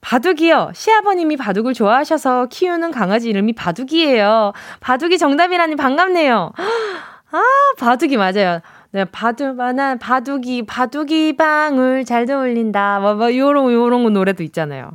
[0.00, 0.70] 바둑이요.
[0.74, 4.54] 시아버님이 바둑을 좋아하셔서 키우는 강아지 이름이 바둑이에요.
[4.80, 6.52] 바둑이 정답이라니 반갑네요.
[7.32, 7.42] 아,
[7.78, 8.60] 바둑이 맞아요.
[8.92, 12.98] 네, 바둑만한 바둑이, 바둑이 방울 잘 어울린다.
[13.00, 14.90] 뭐, 뭐, 요런, 요런 노래도 있잖아요.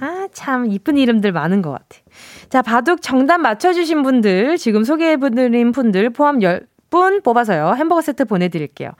[0.00, 1.98] 아, 참, 이쁜 이름들 많은 것 같아.
[2.48, 7.74] 자, 바둑 정답 맞춰주신 분들, 지금 소개해드린 분들 포함 10, 분 뽑아서요.
[7.76, 8.92] 햄버거 세트 보내드릴게요.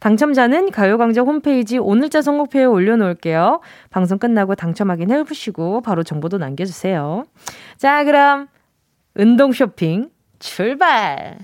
[0.00, 3.60] 당첨자는 가요광장 홈페이지 오늘자 선곡표에 올려놓을게요.
[3.90, 7.24] 방송 끝나고 당첨 확인해보시고 바로 정보도 남겨주세요.
[7.76, 8.48] 자, 그럼
[9.14, 11.40] 운동 쇼핑 출발!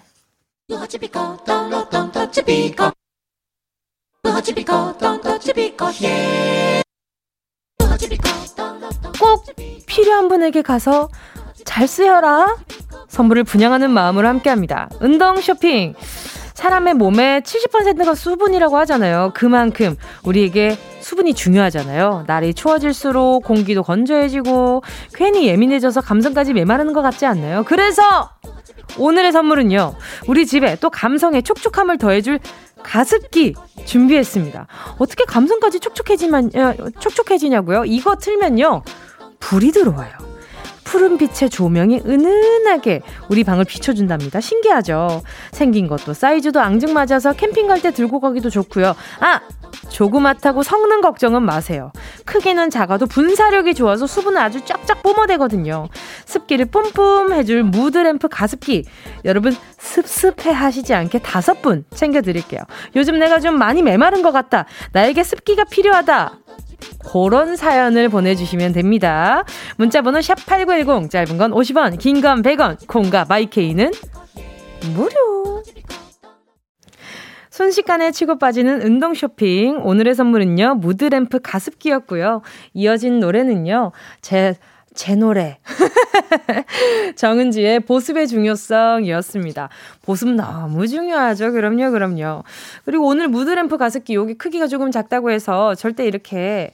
[9.21, 9.45] 꼭
[9.87, 11.09] 필요한 분에게 가서
[11.65, 12.57] 잘 쓰여라.
[13.09, 14.89] 선물을 분양하는 마음으로 함께 합니다.
[15.01, 15.95] 운동 쇼핑.
[16.55, 19.31] 사람의 몸의 70%가 수분이라고 하잖아요.
[19.33, 19.95] 그만큼
[20.25, 22.25] 우리에게 수분이 중요하잖아요.
[22.27, 24.83] 날이 추워질수록 공기도 건조해지고
[25.15, 27.63] 괜히 예민해져서 감성까지 메마르는 것 같지 않나요?
[27.65, 28.03] 그래서
[28.97, 29.95] 오늘의 선물은요.
[30.27, 32.39] 우리 집에 또 감성에 촉촉함을 더해줄
[32.83, 34.67] 가습기 준비했습니다.
[34.99, 36.53] 어떻게 감성까지 촉촉해지면
[37.01, 37.85] 촉촉해지냐고요?
[37.85, 38.83] 이거 틀면요.
[39.41, 40.38] 불이 들어와요.
[40.89, 44.41] 푸른 빛의 조명이 은은하게 우리 방을 비춰준답니다.
[44.41, 45.21] 신기하죠?
[45.53, 48.97] 생긴 것도 사이즈도 앙증맞아서 캠핑 갈 때 들고 가기도 좋고요.
[49.21, 49.41] 아!
[49.91, 51.93] 조그맣다고 성능 걱정은 마세요.
[52.25, 55.89] 크기는 작아도 분사력이 좋아서 수분을 아주 쫙쫙 뿜어대거든요.
[56.25, 58.85] 습기를 뿜뿜 해줄 무드램프 가습기.
[59.27, 62.63] 여러분 습습해 하시지 않게 다섯 분 챙겨드릴게요.
[62.97, 64.65] 요즘 내가 좀 많이 메마른 것 같다.
[64.93, 66.39] 나에게 습기가 필요하다.
[67.11, 69.45] 그런 사연을 보내주시면 됩니다.
[69.77, 73.91] 문자번호 샵8910, 짧은 건 50원, 긴 건 100원, 콩과 마이케이는
[74.95, 75.63] 무료.
[77.51, 79.81] 순식간에 치고 빠지는 운동 쇼핑.
[79.83, 82.43] 오늘의 선물은요, 무드램프 가습기였고요.
[82.73, 84.55] 이어진 노래는요, 제,
[84.99, 85.59] 제 노래.
[87.15, 89.69] 정은지의 보습의 중요성이었습니다.
[90.03, 91.53] 보습 너무 중요하죠.
[91.53, 92.43] 그럼요, 그럼요.
[92.85, 96.73] 그리고 오늘 무드램프 가습기 여기 크기가 조금 작다고 해서 절대 이렇게,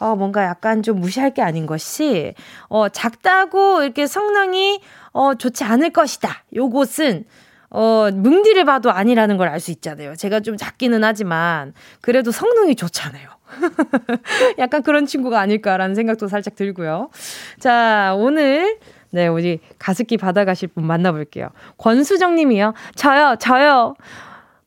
[0.00, 2.34] 어, 뭔가 약간 좀 무시할 게 아닌 것이,
[2.68, 4.80] 어, 작다고 이렇게 성능이,
[5.12, 6.42] 어, 좋지 않을 것이다.
[6.52, 7.24] 요것은,
[7.70, 10.16] 어, 뭉디를 봐도 아니라는 걸 알 수 있잖아요.
[10.16, 13.28] 제가 좀 작기는 하지만, 그래도 성능이 좋잖아요.
[14.58, 17.10] 약간 그런 친구가 아닐까라는 생각도 살짝 들고요.
[17.58, 18.78] 자, 오늘,
[19.10, 21.48] 네, 우리 가습기 받아가실 분 만나볼게요.
[21.78, 22.74] 권수정 님이요.
[22.94, 23.94] 저요, 저요.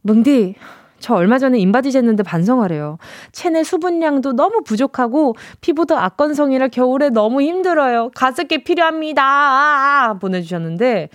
[0.01, 0.55] 뭉디,
[0.99, 2.97] 저 얼마 전에 인바디 쟀는데 반성하래요.
[3.33, 8.09] 체내 수분량도 너무 부족하고 피부도 악건성이라 겨울에 너무 힘들어요.
[8.15, 10.17] 가습기 필요합니다.
[10.21, 11.09] 보내주셨는데,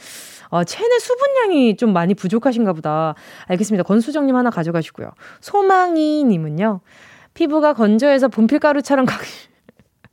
[0.50, 3.14] 어, 체내 수분량이 좀 많이 부족하신가 보다.
[3.46, 3.82] 알겠습니다.
[3.82, 5.10] 권수정님 하나 가져가시고요.
[5.40, 6.80] 소망이님은요.
[7.38, 9.20] 피부가 건조해서 분필가루처럼 각,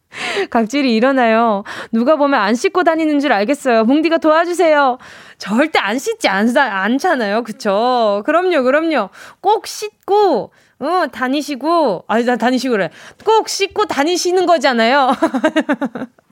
[0.51, 1.63] 각질이 일어나요.
[1.91, 3.85] 누가 보면 안 씻고 다니는 줄 알겠어요.
[3.85, 4.99] 봉디가 도와주세요.
[5.39, 7.43] 절대 안 씻지 않, 않잖아요.
[7.43, 8.21] 그쵸?
[8.27, 9.09] 그럼요, 그럼요.
[9.41, 12.91] 꼭 씻고, 어, 다니시고, 아니, 나 다니시고 그래.
[13.25, 15.09] 꼭 씻고 다니시는 거잖아요.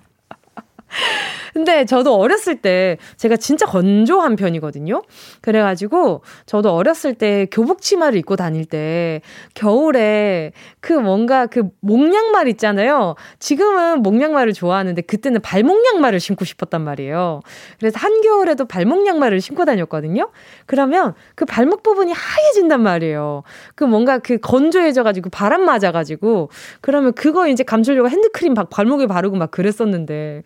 [1.54, 5.04] 근데 저도 어렸을 때 제가 진짜 건조한 편이거든요.
[5.42, 9.22] 그래가지고 저도 어렸을 때 교복 치마를 입고 다닐 때
[9.54, 13.16] 겨울에 그 뭔가 그 목양말 있잖아요.
[13.40, 17.42] 지금은 목양말을 좋아하는데 그때는 발목 양말을 신고 싶었단 말이에요.
[17.80, 20.32] 그래서 한겨울에도 발목 양말을 신고 다녔거든요.
[20.66, 23.44] 그러면 그 발목 부분이 하얘진단 말이에요.
[23.76, 26.50] 그 뭔가 그 건조해져가지고 바람 맞아가지고
[26.82, 30.44] 그러면 그거 이제 감추려고 핸드크림 발목에 바르고 막 그랬었는데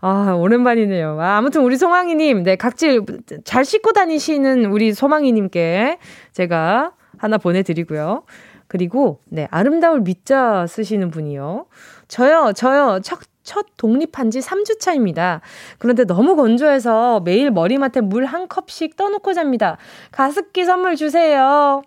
[0.00, 1.20] 아, 오랜만이네요.
[1.20, 3.02] 아, 아무튼 우리 소망이님, 네, 각질
[3.44, 5.98] 잘 씻고 다니시는 우리 소망이님께
[6.32, 8.22] 제가 하나 보내드리고요.
[8.68, 11.66] 그리고, 네, 아름다울 밑자 쓰시는 분이요.
[12.06, 15.40] 저요, 저요, 첫, 첫 독립한 지 3주 차입니다.
[15.78, 19.78] 그런데 너무 건조해서 매일 머리맡에 물 한 컵씩 떠놓고 잡니다.
[20.12, 21.82] 가습기 선물 주세요.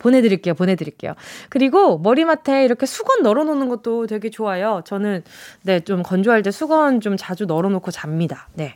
[0.00, 1.14] 보내드릴게요, 보내드릴게요.
[1.48, 4.82] 그리고 머리맡에 이렇게 수건 널어놓는 것도 되게 좋아요.
[4.84, 5.22] 저는,
[5.62, 8.48] 네, 좀 건조할 때 수건 좀 자주 널어놓고 잡니다.
[8.54, 8.74] 네.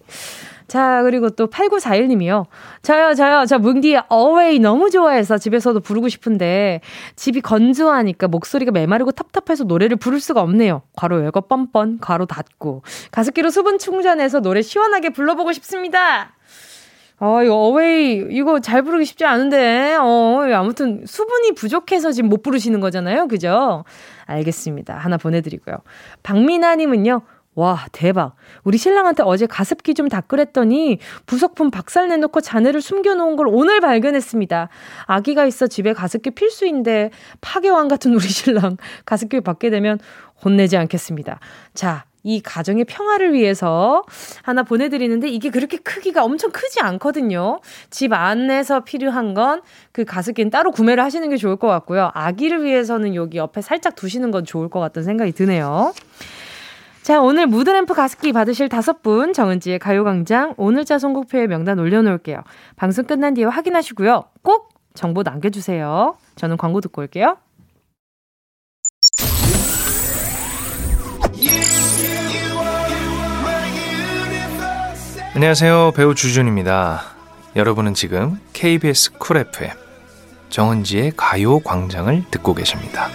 [0.67, 2.47] 자, 그리고 또 8941님이요.
[2.83, 6.81] 저요, 저요, 저 뭉디 어웨이 너무 좋아해서 집에서도 부르고 싶은데
[7.17, 10.83] 집이 건조하니까 목소리가 메마르고 텁텁해서 노래를 부를 수가 없네요.
[10.97, 12.83] 괄호 열고 뻔뻔, 괄호 닫고.
[13.11, 16.33] 가습기로 수분 충전해서 노래 시원하게 불러보고 싶습니다.
[17.25, 22.81] 어, 이거 어웨이, 이거 잘 부르기 쉽지 않은데, 어, 아무튼 수분이 부족해서 지금 못 부르시는
[22.81, 23.29] 거잖아요.
[23.29, 23.85] 그죠?
[24.27, 24.95] 알겠습니다.
[24.99, 25.79] 하나 보내드리고요.
[26.23, 27.23] 박민아님은요,
[27.55, 28.35] 와, 대박.
[28.63, 34.69] 우리 신랑한테 어제 가습기 좀 닦으랬더니 부속품 박살 내놓고 자네를 숨겨놓은 걸 오늘 발견했습니다.
[35.07, 37.11] 아기가 있어 집에 가습기 필수인데
[37.41, 39.99] 파괴왕 같은 우리 신랑 가습기 받게 되면
[40.45, 41.41] 혼내지 않겠습니다.
[41.73, 44.03] 자, 이 가정의 평화를 위해서
[44.43, 47.61] 하나 보내드리는데 이게 그렇게 크기가 엄청 크지 않거든요.
[47.91, 52.11] 집 안에서 필요한 건 그 가습기는 따로 구매를 하시는 게 좋을 것 같고요.
[52.15, 55.93] 아기를 위해서는 여기 옆에 살짝 두시는 건 좋을 것 같다는 생각이 드네요.
[57.03, 62.43] 자, 오늘 무드램프 가습기 받으실 다섯 분 정은지의 가요광장 오늘자 선곡표에 명단 올려놓을게요.
[62.77, 64.25] 방송 끝난 뒤에 확인하시고요.
[64.43, 66.17] 꼭 정보 남겨주세요.
[66.37, 67.37] 저는 광고 듣고 올게요.
[75.35, 75.95] 안녕하세요.
[75.97, 77.03] 배우 주준입니다.
[77.57, 79.73] 여러분은 지금 KBS 쿨 FM
[80.49, 83.09] 정은지의 가요 광장을 듣고 계십니다.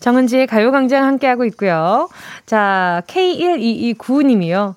[0.00, 2.10] 정은지의 가요 광장 함께하고 있고요.
[2.44, 4.74] 자, K1229님이요.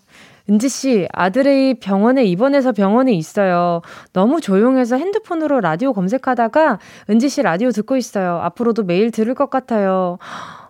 [0.50, 3.82] 은지 씨, 아들이 병원에 입원해서 병원에 있어요.
[4.12, 6.80] 너무 조용해서 핸드폰으로 라디오 검색하다가
[7.10, 8.40] 은지 씨 라디오 듣고 있어요.
[8.44, 10.18] 앞으로도 매일 들을 것 같아요.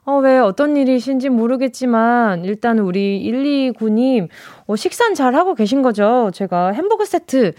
[0.06, 4.28] 어, 왜 어떤 일이신지 모르겠지만, 일단 우리 129님,
[4.68, 6.30] 어, 식사는 잘 하고 계신 거죠?
[6.34, 7.54] 제가 햄버거 세트,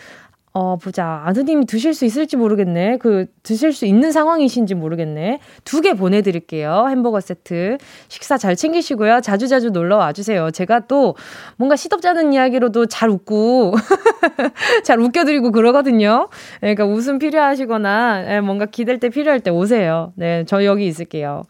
[0.56, 1.20] 어, 보자.
[1.26, 2.98] 아드님이 드실 수 있을지 모르겠네.
[2.98, 5.40] 그, 드실 수 있는 상황이신지 모르겠네.
[5.64, 6.86] 두 개 보내드릴게요.
[6.90, 7.78] 햄버거 세트.
[8.06, 9.20] 식사 잘 챙기시고요.
[9.20, 10.52] 자주자주 놀러 와주세요.
[10.52, 11.16] 제가 또
[11.56, 13.74] 뭔가 시덥잖은 이야기로도 잘 웃고,
[14.84, 16.28] 잘 웃겨드리고 그러거든요.
[16.60, 20.12] 그러니까 웃음 필요하시거나, 예, 뭔가 기댈 때 필요할 때 오세요.
[20.14, 21.42] 네, 저 여기 있을게요.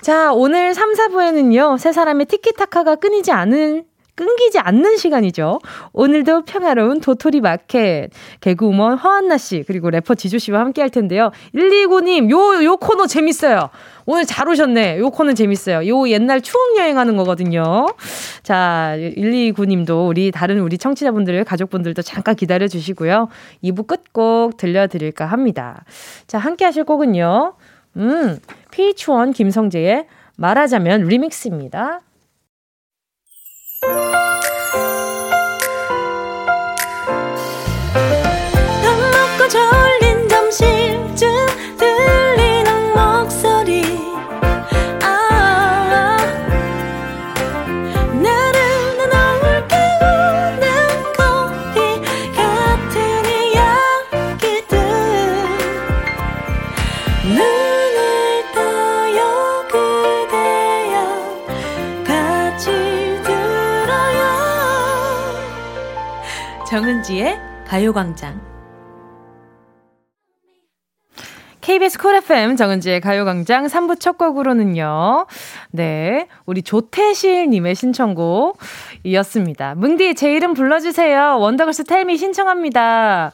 [0.00, 3.84] 자, 오늘 3, 4부에는요, 세 사람의 티키타카가 끊이지 않은
[4.16, 5.60] 끊기지 않는 시간이죠.
[5.92, 8.08] 오늘도 평화로운 도토리 마켓.
[8.40, 11.30] 개그우먼 허한나 씨, 그리고 래퍼 지조 씨와 함께 할 텐데요.
[11.54, 13.68] 129님, 요, 요 코너 재밌어요.
[14.06, 14.98] 오늘 잘 오셨네.
[14.98, 15.86] 요 코너 재밌어요.
[15.86, 17.86] 요 옛날 추억 여행하는 거거든요.
[18.42, 23.28] 자, 129님도 우리 다른 우리 청취자분들, 가족분들도 잠깐 기다려 주시고요.
[23.62, 25.84] 2부 끝곡 들려드릴까 합니다.
[26.26, 27.54] 자, 함께 하실 곡은요.
[27.96, 28.38] 음,
[28.70, 32.00] PH1 김성재의 말하자면 리믹스입니다.
[33.86, 34.15] Bye.
[67.06, 68.40] 정은지의 가요광장.
[71.60, 75.26] KBS Cool FM 정은지의 가요광장 3부 첫 곡으로는요.
[75.70, 76.26] 네.
[76.46, 79.76] 우리 조태실님의 신청곡이었습니다.
[79.76, 81.38] 뭉디, 제 이름 불러주세요.
[81.38, 83.30] 원더걸스 Tell Me 신청합니다.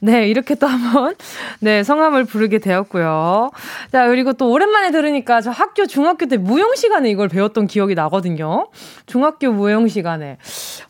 [0.00, 1.14] 네, 이렇게 또 한번,
[1.60, 3.52] 네, 성함을 부르게 되었고요.
[3.92, 8.68] 자, 그리고 또 오랜만에 들으니까 저 학교, 중학교 때 무용 시간에 이걸 배웠던 기억이 나거든요.
[9.06, 10.38] 중학교 무용 시간에.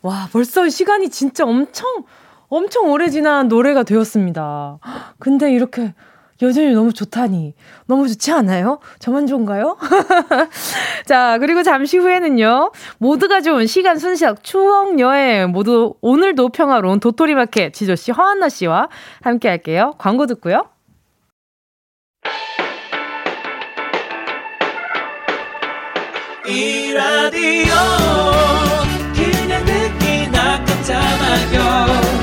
[0.01, 1.87] 와, 벌써 시간이 진짜 엄청,
[2.55, 4.77] 엄청 오래 지난 노래가 되었습니다.
[5.17, 5.95] 근데 이렇게
[6.43, 7.55] 여전히 너무 좋다니.
[7.87, 8.79] 너무 좋지 않아요?
[8.99, 9.77] 저만 좋은가요?
[11.07, 12.71] 자, 그리고 잠시 후에는요.
[12.99, 18.89] 모두가 좋은 시간 순삭 추억 여행 모두 오늘도 평화로운 도토리 마켓 지조 씨, 허한나 씨와
[19.21, 19.95] 함께 할게요.
[19.97, 20.69] 광고 듣고요.
[26.45, 27.73] 이 라디오
[29.15, 32.22] 그냥 듣기 나 깜짝마요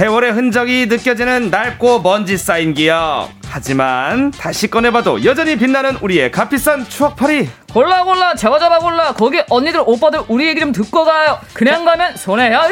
[0.00, 3.28] 세월의 흔적이 느껴지는 낡고 먼지 쌓인 기억.
[3.46, 7.50] 하지만 다시 꺼내봐도 여전히 빛나는 우리의 값비싼 추억팔이.
[7.74, 11.38] 골라 골라 잡아 잡아 골라 거기 언니들 오빠들 우리 얘기 좀 듣고 가요.
[11.52, 12.62] 그냥 가면 손해야.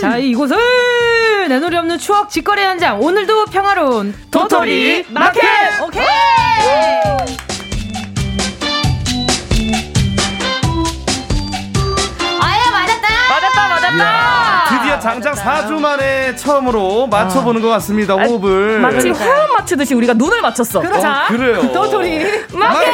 [0.00, 0.56] 자 이곳은
[1.48, 5.40] 에누리 없는 추억 직거래 현장 오늘도 평화로운 도토리, 도토리 마켓.
[5.40, 5.82] 마켓.
[5.84, 6.02] 오케이.
[14.92, 18.14] 드디어 장장 4주 만에 처음으로 맞춰보는 것 같습니다.
[18.14, 18.80] 아, 호흡을.
[18.80, 20.80] 마치 화음 맞추듯이 우리가 눈을 맞췄어.
[20.80, 21.08] 그렇죠.
[21.08, 21.72] 어, 그래요.
[21.72, 22.46] 도토리.
[22.52, 22.92] 마켓.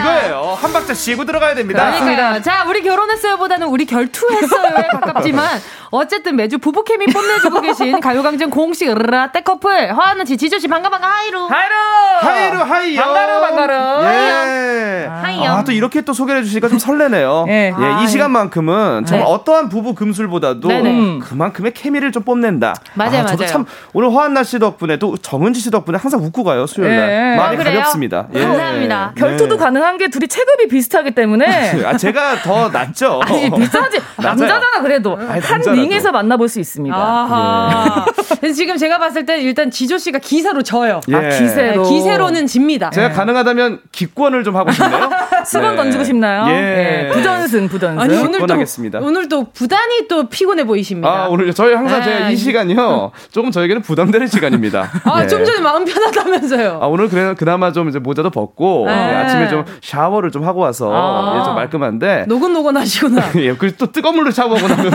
[0.00, 0.56] 이거예요.
[0.60, 1.92] 한 박자 쉬고 들어가야 됩니다.
[1.98, 5.60] 그러니까 자, 우리 결혼했어요보다는 우리 결투했어요에 가깝지만
[5.92, 10.88] 어쨌든 매주 부부 케미 뽐내주고 계신 가요광장 공식 으르렁대 커플 허한나 지 지조 씨 반가
[10.88, 11.74] 반가 하이루 하이루
[12.22, 13.74] 하이루 하이요 반가루 반가루
[14.06, 15.06] 예.
[15.06, 17.52] 하이요 아, 또 이렇게 또 소개해 주시니까 좀 설레네요 예.
[17.52, 17.68] 예.
[17.68, 19.32] 이 아, 시간만큼은 정말 네.
[19.32, 21.18] 어떠한 부부 금슬보다 도 네네.
[21.20, 25.60] 그만큼의 케미를 좀 뽐낸다 맞아요 아, 저도 맞아요 참 오늘 허한나 씨 덕분에 또 정은지
[25.60, 27.36] 씨 덕분에 항상 웃고 가요 수요일 날 예.
[27.36, 28.40] 마음이 아, 가볍습니다 예.
[28.40, 29.64] 감사합니다 결투도 네.
[29.64, 35.40] 가능한 게 둘이 체급이 비슷하기 때문에 아 제가 더 낫죠 아니 비슷하지 남자잖아 그래도 아니,
[35.40, 36.96] 한 링에서 만나볼 수 있습니다.
[36.96, 38.04] 아하.
[38.42, 38.52] 예.
[38.52, 41.00] 지금 제가 봤을 때 일단 지조 씨가 기세로 져요.
[41.08, 41.14] 예.
[41.14, 41.82] 아, 기세로.
[41.82, 42.90] 네, 기세로는 집니다.
[42.90, 43.12] 제가 예.
[43.12, 45.10] 가능하다면 기권을 좀 하고 싶네요.
[45.46, 45.76] 수건 네.
[45.76, 46.48] 던지고 싶나요?
[46.48, 46.60] 예.
[46.60, 47.10] 네.
[47.12, 48.00] 부전승, 부전승.
[48.00, 48.98] 아니, 오늘 또, 하겠습니다.
[49.00, 51.08] 오늘 또 부단히 또 피 곤해 보이십니다.
[51.08, 52.04] 아, 오늘 저희 항상 네.
[52.04, 53.12] 제가 이 시간이요.
[53.30, 54.90] 조금 저에게는 부담되는 시간입니다.
[55.04, 55.26] 아, 예.
[55.26, 56.78] 좀 전에 마음 편하다면서요.
[56.82, 58.92] 아, 오늘 그래, 그나마 좀 이제 모자도 벗고 네.
[58.92, 61.38] 예, 아침에 좀 샤워를 좀 하고 와서 아.
[61.40, 62.24] 예, 좀 말끔한데.
[62.28, 63.22] 노곤노곤 하시구나.
[63.36, 64.92] 예, 그리고 또 뜨거운 물로 샤워하고 나면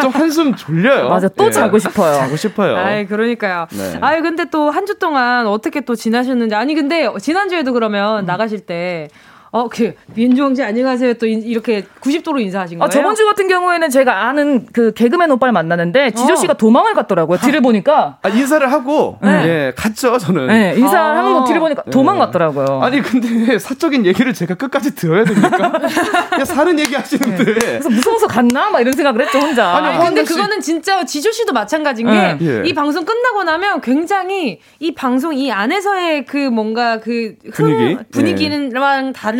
[0.00, 1.08] 좀 한숨 졸려요.
[1.08, 1.50] 맞아, 또 예.
[1.50, 2.14] 자고 싶어요.
[2.14, 2.76] 자고 싶어요.
[2.76, 3.66] 아이, 그러니까요.
[3.70, 3.98] 네.
[4.00, 6.54] 아이, 근데 또 한 주 동안 어떻게 또 지나셨는지.
[6.54, 8.26] 아니, 근데 지난주에도 그러면 음.
[8.26, 9.08] 나가실 때
[9.52, 11.14] 어, 그 민주홍 씨 안녕하세요.
[11.14, 12.86] 또 인, 이렇게 90도로 인사하신 거예요?
[12.86, 16.56] 아, 저번 주 같은 경우에는 제가 아는 그 개그맨 오빠를 만났는데 지조 씨가 어.
[16.56, 17.38] 도망을 갔더라고요.
[17.38, 19.30] 뒤를 보니까 아, 인사를 하고 네.
[19.44, 20.46] 예, 갔죠, 저는.
[20.46, 21.18] 네, 인사를 아.
[21.18, 22.80] 하는 거 뒤를 보니까 도망갔더라고요.
[22.80, 25.72] 아니, 근데 사적인 얘기를 제가 끝까지 들어야 됩니까?
[26.30, 27.44] 그냥 사는 얘기 하시는데.
[27.44, 27.54] 네.
[27.54, 28.70] 그래서 무서워서 갔나?
[28.70, 29.68] 막 이런 생각을 했죠, 혼자.
[29.74, 35.34] 아니, 아니 근데 그거는 진짜 지조 씨도 마찬가지인 게이 방송 끝나고 나면 굉장히 이 방송
[35.34, 37.98] 이 안에서의 그 뭔가 그 분위기?
[38.12, 38.70] 분위기는 예.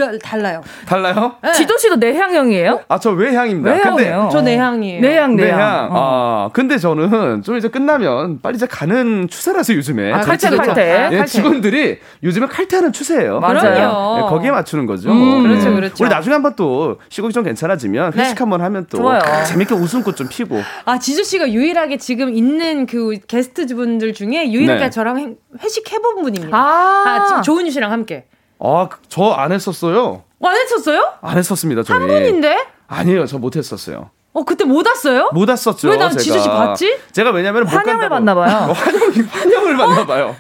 [0.01, 0.63] 달라, 달라요.
[0.87, 1.35] 달라요?
[1.43, 1.53] 네.
[1.53, 2.81] 지도 씨도 내향형이에요?
[2.89, 3.71] 아, 저 외향입니다.
[3.71, 4.17] 외향이에요.
[4.17, 5.01] 근데 저 내향이에요.
[5.01, 5.59] 내향, 내향.
[5.59, 5.89] 내향.
[5.91, 6.47] 어.
[6.47, 10.13] 아, 근데 저는 좀 이제 끝나면 빨리 이제 가는 추세라서 요즘에.
[10.13, 11.09] 아, 칼퇴, 칼퇴.
[11.13, 13.41] 예, 직원들이 요즘에 칼퇴하는 추세예요.
[13.41, 14.19] 맞아요.
[14.19, 15.11] 예, 거기에 맞추는 거죠.
[15.11, 16.05] 음, 그렇죠, 그렇죠.
[16.05, 18.39] 우리 나중에 한번 또 시국이 좀 괜찮아지면 회식 네.
[18.39, 19.21] 한번 하면 또 좋아요.
[19.47, 20.61] 재밌게 웃음꽃 좀 피고.
[20.85, 24.91] 아, 지주 씨가 유일하게 지금 있는 그 게스트 분들 중에 유일하게 네.
[24.91, 26.57] 저랑 회식 해본 분입니다.
[26.57, 28.27] 아, 아 조은유 씨랑 함께.
[28.61, 30.23] 아, 저 안 했었어요.
[30.41, 31.13] 어, 안 했었어요?
[31.23, 31.99] 안 했었습니다, 저희.
[31.99, 32.67] 한 분인데?
[32.89, 34.11] 아니에요, 저 못 했었어요.
[34.33, 35.31] 어 그때 못 왔어요?
[35.33, 35.89] 못 왔었죠.
[35.89, 36.99] 왜난 지조 씨 봤지?
[37.11, 38.69] 제가 왜냐면 환영을 받나 봐요.
[38.71, 40.37] 어, 환영 환영을 받나 봐요.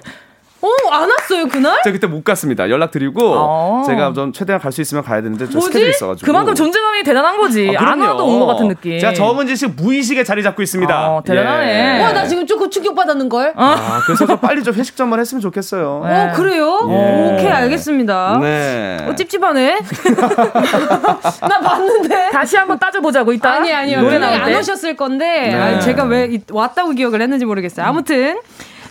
[0.62, 1.78] 어, 안 왔어요, 그날?
[1.84, 2.68] 제가 그때 못 갔습니다.
[2.68, 3.82] 연락드리고, 어.
[3.86, 6.26] 제가 좀 최대한 갈 수 있으면 가야 되는데, 좀 스케줄이 있어가지고.
[6.26, 7.74] 그만큼 존재감이 대단한 거지.
[7.78, 8.98] 아, 안 와도 온 것 같은 느낌.
[9.00, 11.10] 제가 정은지 씨 무의식에 자리 잡고 있습니다.
[11.10, 11.98] 어, 대단하네.
[11.98, 12.02] 예.
[12.02, 13.54] 와, 나 지금 조금 충격받았는걸?
[13.56, 13.64] 어.
[13.64, 16.02] 아, 그래서 좀 빨리 좀 회식 좀만 했으면 좋겠어요.
[16.06, 16.28] 네.
[16.28, 16.86] 어, 그래요?
[16.90, 17.32] 예.
[17.34, 18.38] 오케이, 알겠습니다.
[18.40, 18.98] 네.
[19.08, 19.78] 어, 찝찝하네.
[21.48, 22.30] 나 봤는데.
[22.32, 23.52] 다시 한번 따져보자고, 이따.
[23.52, 24.02] 아니, 아니요.
[24.02, 25.54] 노래 나올 안 오셨을 건데, 네.
[25.54, 27.86] 아니, 제가 왜 왔다고 기억을 했는지 모르겠어요.
[27.86, 28.38] 아무튼.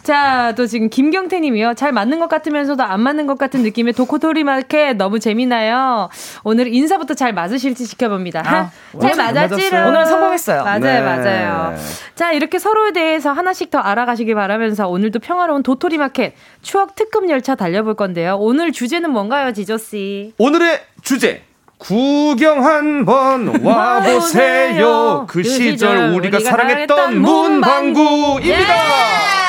[0.09, 1.75] 자, 또 지금 김경태 님이요.
[1.75, 6.09] 잘 맞는 것 같으면서도 안 맞는 것 같은 느낌의 도코토리 마켓 너무 재미나요.
[6.43, 8.41] 오늘 인사부터 잘 맞으실지 지켜봅니다.
[8.43, 9.87] 아, 잘 맞았지롱.
[9.87, 10.63] 오늘 성공했어요.
[10.63, 11.01] 맞아요, 네.
[11.01, 11.75] 맞아요.
[12.15, 16.33] 자, 이렇게 서로에 대해서 하나씩 더 알아가시길 바라면서 오늘도 평화로운 도토리 마켓
[16.63, 18.37] 추억 특급 열차 달려볼 건데요.
[18.39, 20.33] 오늘 주제는 뭔가요, 지조 씨?
[20.39, 21.43] 오늘의 주제.
[21.77, 25.27] 구경 한번 와보세요.
[25.29, 28.47] 그, 그 시절 우리가, 우리가 사랑했던 문방구입니다.
[28.47, 29.48] 예!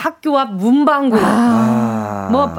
[0.00, 1.16] 학교 앞 문방구.
[1.20, 2.28] 아.
[2.32, 2.50] 뭐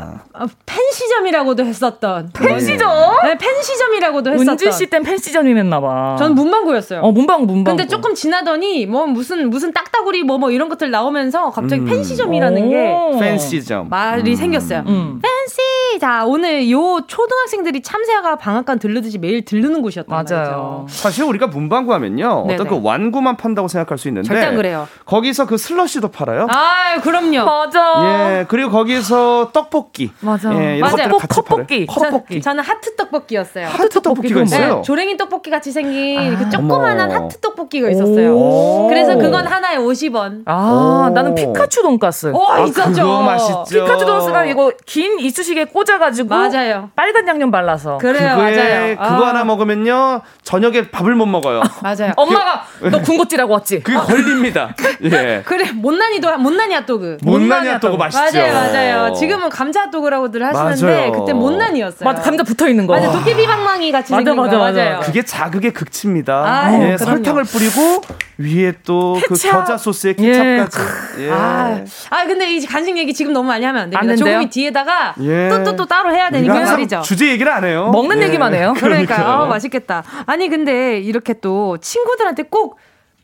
[0.66, 2.32] 펜시점이라고도 했었던.
[2.34, 2.90] 펜시점?
[3.24, 4.50] 네, 펜시점이라고도 했었던.
[4.54, 6.16] 은지 씨땐 펜시점이었나 봐.
[6.20, 7.02] 전 문방구였어요.
[7.02, 7.78] 어, 문방구, 문방구.
[7.78, 11.86] 근데 조금 지나더니 뭐 무슨 무슨 딱따구리 뭐뭐 뭐 이런 것들 나오면서 갑자기 음.
[11.86, 14.36] 펜시점이라는 게 펜시점 말이 음.
[14.36, 14.84] 생겼어요.
[14.88, 15.20] 음.
[15.22, 15.58] 펜시.
[16.00, 20.86] 자, 오늘 요 초등학생들이 참새가 방앗간 들르듯이 매일 들르는 곳이었단 맞아요.
[20.86, 20.86] 말이죠.
[20.90, 22.46] 사실 우리가 문방구 하면요.
[22.48, 22.54] 네네.
[22.56, 24.88] 어떤 그 완구만 판다고 생각할 수 있는데 절대 그래요.
[25.06, 26.48] 거기서 그 슬러시도 팔아요.
[26.50, 27.46] 아, 그럼요.
[27.46, 28.40] 맞아.
[28.40, 30.12] 예, 그리고 거기서 떡볶이.
[30.22, 30.54] 맞아.
[30.56, 31.18] 예, 맞아요.
[31.30, 31.86] 컵볶이.
[31.86, 32.42] 컵볶이.
[32.42, 33.68] 저는 하트 떡볶이였어요.
[33.68, 34.76] 하트 떡볶이가 있어요.
[34.78, 38.88] 네, 조랭이 떡볶이 같이 생긴 아, 그 조그만한 하트 떡볶이가 있었어요.
[38.88, 40.44] 그래서 그건 하나에 50원.
[40.46, 41.14] 아, 오.
[41.14, 42.32] 나는 피카츄 돈가스.
[42.34, 42.94] 오, 아, 있었죠.
[43.04, 43.84] 그거 맛있죠.
[43.86, 46.90] 피카츄 돈가스가 이거 긴 이쑤시개 꽂 아가지고 맞아요.
[46.96, 47.98] 빨간 양념 발라서.
[47.98, 48.96] 그래요, 맞아요.
[48.96, 49.30] 그거 아.
[49.30, 51.62] 하나 먹으면요 저녁에 밥을 못 먹어요.
[51.82, 52.12] 맞아요.
[52.16, 53.82] 엄마가 너 군것질하고 왔지.
[53.82, 54.76] 그게 걸립니다.
[55.04, 55.42] 예.
[55.46, 57.18] 그래 못난이도 못난이 핫도그.
[57.24, 58.38] 못난이 핫도그 맛있죠.
[58.40, 59.14] 맞아요, 맞아요.
[59.14, 61.12] 지금은 감자 핫도그라고들 하시는데 맞아요.
[61.12, 62.10] 그때 못난이었어요.
[62.10, 62.94] 맞아, 감자 붙어 있는 거.
[62.94, 64.64] 맞아, 도깨비 방망이 같이 맞아, 맞아, 거.
[64.64, 65.00] 맞아, 맞아요.
[65.02, 66.34] 그게 자극의 극치입니다.
[66.46, 68.02] 아, 예, 설탕을 뿌리고
[68.38, 70.80] 위에 또 그 겨자 소스에 케찹까지.
[71.20, 71.28] 예.
[71.28, 71.32] 예.
[71.32, 71.80] 아,
[72.10, 74.16] 아, 근데 이 간식 얘기 지금 너무 많이 하면 안 됩니다.
[74.16, 75.50] 조금 뒤에다가 예.
[75.50, 77.02] 또, 또, 또 따로 해야 되니까 말이죠.
[77.02, 77.90] 주제 얘기를 안 해요.
[77.92, 78.28] 먹는 예.
[78.28, 78.74] 얘기만 해요.
[78.78, 80.04] 그러니까 아, 맛있겠다.
[80.26, 82.78] 아니 근데 이렇게 또 친구들한테 꼭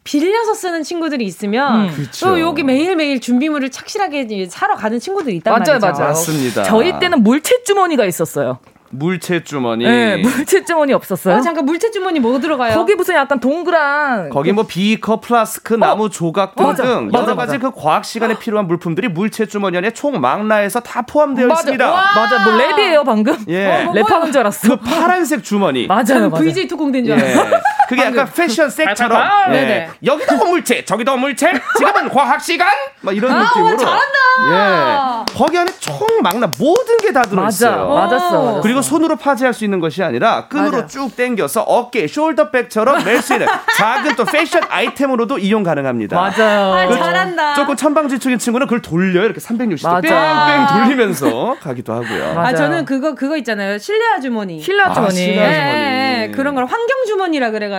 [0.03, 2.07] 빌려서 쓰는 친구들이 있으면 음.
[2.21, 5.99] 또 여기 매일매일 준비물을 착실하게 사러 가는 친구들이 있단 맞아요, 말이죠.
[5.99, 6.09] 맞아요.
[6.13, 6.63] 맞습니다.
[6.63, 8.59] 저희 때는 물체 주머니가 있었어요.
[8.89, 9.85] 물체 주머니.
[9.85, 11.35] 네, 물체 주머니 없었어요.
[11.35, 12.75] 어, 잠깐 물체 주머니 뭐 들어가요?
[12.75, 15.77] 거기 무슨 약간 동그란 거기 뭐 비커, 플라스크, 어?
[15.77, 21.01] 나무 조각 등등 여러 가지 그 과학 시간에 필요한 물품들이 물체 주머니 안에 총망라해서 다
[21.01, 21.61] 포함되어 맞아.
[21.61, 21.91] 있습니다.
[21.91, 22.03] 와.
[22.15, 23.37] 맞아, 뭐 랩이에요 방금.
[23.47, 24.69] 예, 어, 뭐 랩하는 줄 알았어.
[24.69, 25.87] 그 파란색 주머니.
[25.87, 26.31] 맞아요, 맞아요.
[26.31, 27.27] VJ 특공댄 줄 알았어.
[27.27, 27.59] 예.
[27.87, 29.53] 그게 약간 패션 색처럼.
[29.53, 29.89] 예.
[30.03, 31.53] 여기도 물채, 저기도 물채.
[31.77, 32.67] 지금은 과학 시간.
[33.01, 33.71] 막 이런 아, 느낌으로.
[33.71, 34.17] 와, 잘한다.
[34.49, 35.35] 예.
[35.37, 37.87] 거기 안에 총 망라 모든 게 다 들어있어요.
[37.87, 38.59] 맞아, 맞았어.
[38.61, 40.87] 그리고 손으로 파지할 수 있는 것이 아니라 끈으로 맞아.
[40.87, 46.15] 쭉 당겨서 어깨, 숄더백처럼 멜 수 있는 작은 또 패션 아이템으로도 이용 가능합니다.
[46.15, 46.73] 맞아요.
[46.73, 47.53] 아, 잘한다.
[47.55, 49.25] 조금 천방지축인 친구는 그걸 돌려요.
[49.25, 52.33] 이렇게 360도 뺑뺑 돌리면서 가기도 하고요.
[52.33, 52.39] 맞아요.
[52.39, 53.77] 아 저는 그거 그거 있잖아요.
[53.77, 54.61] 실내화 주머니.
[54.61, 55.07] 실내화 주머니.
[55.07, 55.35] 아, 주머니.
[55.37, 57.76] 네, 네, 그런 걸 환경 주머니라 그래가지고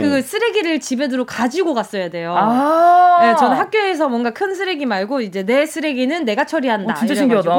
[0.00, 2.34] 그 쓰레기를 집에 들어 가지고 갔어야 돼요.
[2.36, 6.92] 아~ 네, 저는 학교에서 뭔가 큰 쓰레기 말고 이제 내 쓰레기는 내가 처리한다.
[6.92, 7.50] 어, 진짜 신기하다.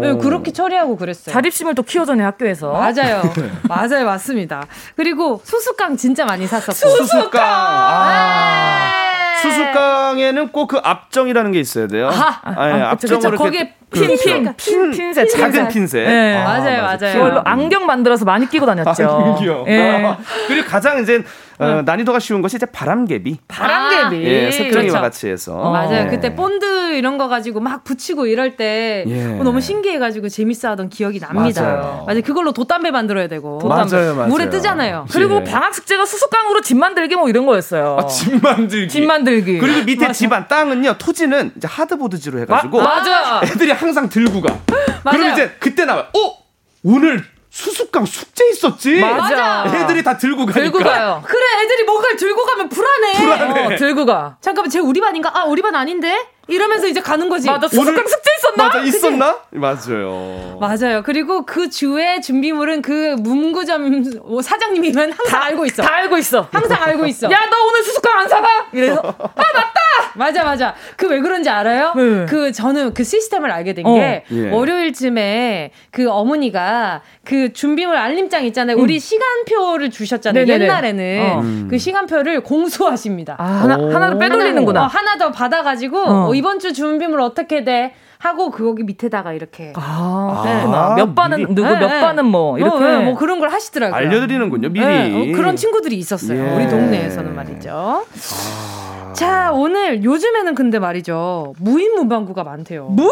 [0.00, 1.32] 네, 그렇게 처리하고 그랬어요.
[1.32, 2.72] 자립심을 또 키워전에 학교에서.
[2.72, 3.22] 맞아요.
[3.68, 4.66] 맞아요, 맞습니다.
[4.96, 6.90] 그리고 수수깡 진짜 많이 샀었어요.
[6.96, 7.40] 수수깡.
[7.42, 9.02] 아.
[9.02, 9.06] 네.
[9.42, 12.08] 수수깡에는 꼭그 압정이라는 게 있어야 돼요.
[12.08, 15.30] 아, 아, 아, 아, 예, 압정으로 거기에 그 핀, 핀, 핀, 핀셋.
[15.30, 16.06] 작은 핀셋.
[16.08, 16.36] 네.
[16.36, 17.12] 아, 맞아요, 맞아요.
[17.14, 18.90] 그걸로 안경 만들어서 많이 끼고 다녔죠.
[19.08, 19.64] 안경.
[19.68, 20.16] 예.
[20.48, 21.22] 그리고 가장 이제
[21.58, 23.38] 어, 난이도가 쉬운 것이 이제 바람개비.
[23.48, 24.26] 바람개비.
[24.26, 25.00] 아, 예, 색종이와 그렇죠.
[25.00, 25.56] 같이 해서.
[25.58, 25.70] 어.
[25.70, 26.06] 맞아요.
[26.06, 26.10] 예.
[26.10, 29.24] 그때 본드 이런 거 가지고 막 붙이고 이럴 때 예.
[29.38, 31.62] 어, 너무 신기해가지고 재밌어 하던 기억이 납니다.
[31.62, 32.04] 맞아요.
[32.06, 32.22] 맞아요.
[32.22, 33.58] 그걸로 돛단배 만들어야 되고.
[33.58, 33.96] 돛단배.
[33.96, 34.28] 맞아요, 맞아요.
[34.28, 35.06] 물에 뜨잖아요.
[35.10, 35.44] 그리고 예.
[35.44, 37.98] 방학 숙제가 수수깡으로 집 만들기 뭐 이런 거였어요.
[38.00, 38.88] 아, 집 만들기.
[38.88, 39.58] 집 만들기.
[39.58, 42.78] 그리고 밑에 집안 땅은요, 토지는 이제 하드보드지로 해가지고.
[42.78, 43.40] 마, 맞아.
[43.44, 44.58] 애들이 항상 들고 가.
[45.10, 46.04] 그럼 이제 그때 나와요.
[46.14, 46.36] 어?
[46.82, 47.24] 오늘
[47.56, 49.00] 수수깡 숙제 있었지.
[49.00, 49.64] 맞아.
[49.74, 50.60] 애들이 다 들고 가니까.
[50.60, 51.22] 들고 가요.
[51.26, 53.12] 그래, 애들이 뭔가를 들고 가면 불안해.
[53.18, 53.74] 불안해.
[53.74, 54.36] 어, 들고 가.
[54.42, 55.32] 잠깐만, 쟤 우리 반인가?
[55.32, 56.28] 아, 우리 반 아닌데?
[56.48, 57.48] 이러면서 이제 가는 거지.
[57.48, 58.64] 맞아, 수수깡 숙제 있었나?
[58.68, 59.38] 맞아, 있었나?
[59.50, 59.58] 그치?
[59.58, 60.58] 맞아요.
[60.60, 61.02] 맞아요.
[61.04, 65.82] 그리고 그 주에 준비물은 그 문구점 사장님이면 항상 다, 알고 있어.
[65.82, 66.48] 다 알고 있어.
[66.52, 67.30] 항상 알고 있어.
[67.30, 68.48] 야, 너 오늘 수수깡 안 사가?
[68.72, 69.72] 이래서 아 맞다.
[70.14, 70.74] 맞아, 맞아.
[70.96, 71.92] 그 왜 그런지 알아요?
[71.96, 72.26] 네.
[72.26, 74.34] 그 저는 그 시스템을 알게 된게 어.
[74.34, 74.50] 예.
[74.50, 78.76] 월요일쯤에 그 어머니가 그 준비물 알림장 있잖아요.
[78.76, 78.82] 음.
[78.82, 80.44] 우리 시간표를 주셨잖아요.
[80.44, 80.64] 네네네.
[80.64, 81.20] 옛날에는
[81.66, 81.68] 어.
[81.70, 83.36] 그 시간표를 공수하십니다.
[83.38, 84.80] 아, 하나 하나를 빼돌리는구나.
[84.80, 86.26] 하나, 어, 하나 더 받아가지고 어.
[86.26, 87.94] 어, 이번 주 준비물 어떻게 돼?
[88.18, 90.50] 하고 거기 밑에다가 이렇게 아, 네.
[90.74, 92.00] 아, 몇 반은 누구 네, 몇 네.
[92.00, 93.94] 반은 뭐 어, 이렇게 어, 뭐 그런 걸 하시더라고요.
[93.94, 94.84] 알려드리는군요 미리.
[94.86, 96.38] 네, 어, 그런 친구들이 있었어요.
[96.42, 96.56] 예.
[96.56, 97.70] 우리 동네에서는 말이죠.
[97.70, 99.12] 아.
[99.12, 102.86] 자 오늘 요즘에는 근데 말이죠 무인 문방구가 많대요.
[102.86, 103.10] 무인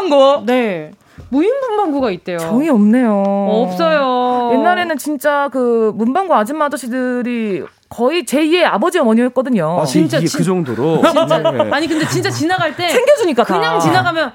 [0.00, 0.46] 문방구?
[0.46, 0.90] 네.
[1.28, 2.38] 무인 문방구가 있대요.
[2.38, 3.22] 정이 없네요.
[3.48, 4.52] 없어요.
[4.52, 7.64] 옛날에는 진짜 그 문방구 아줌마 아저씨들이
[7.96, 9.80] 거의 제2의 아버지 어머니였거든요.
[9.80, 11.00] 아, 진짜 그 정도로.
[11.10, 11.38] 진짜.
[11.38, 11.70] 네.
[11.72, 13.80] 아니 근데 진짜 지나갈 때 챙겨주니까 그냥 다.
[13.80, 14.32] 지나가면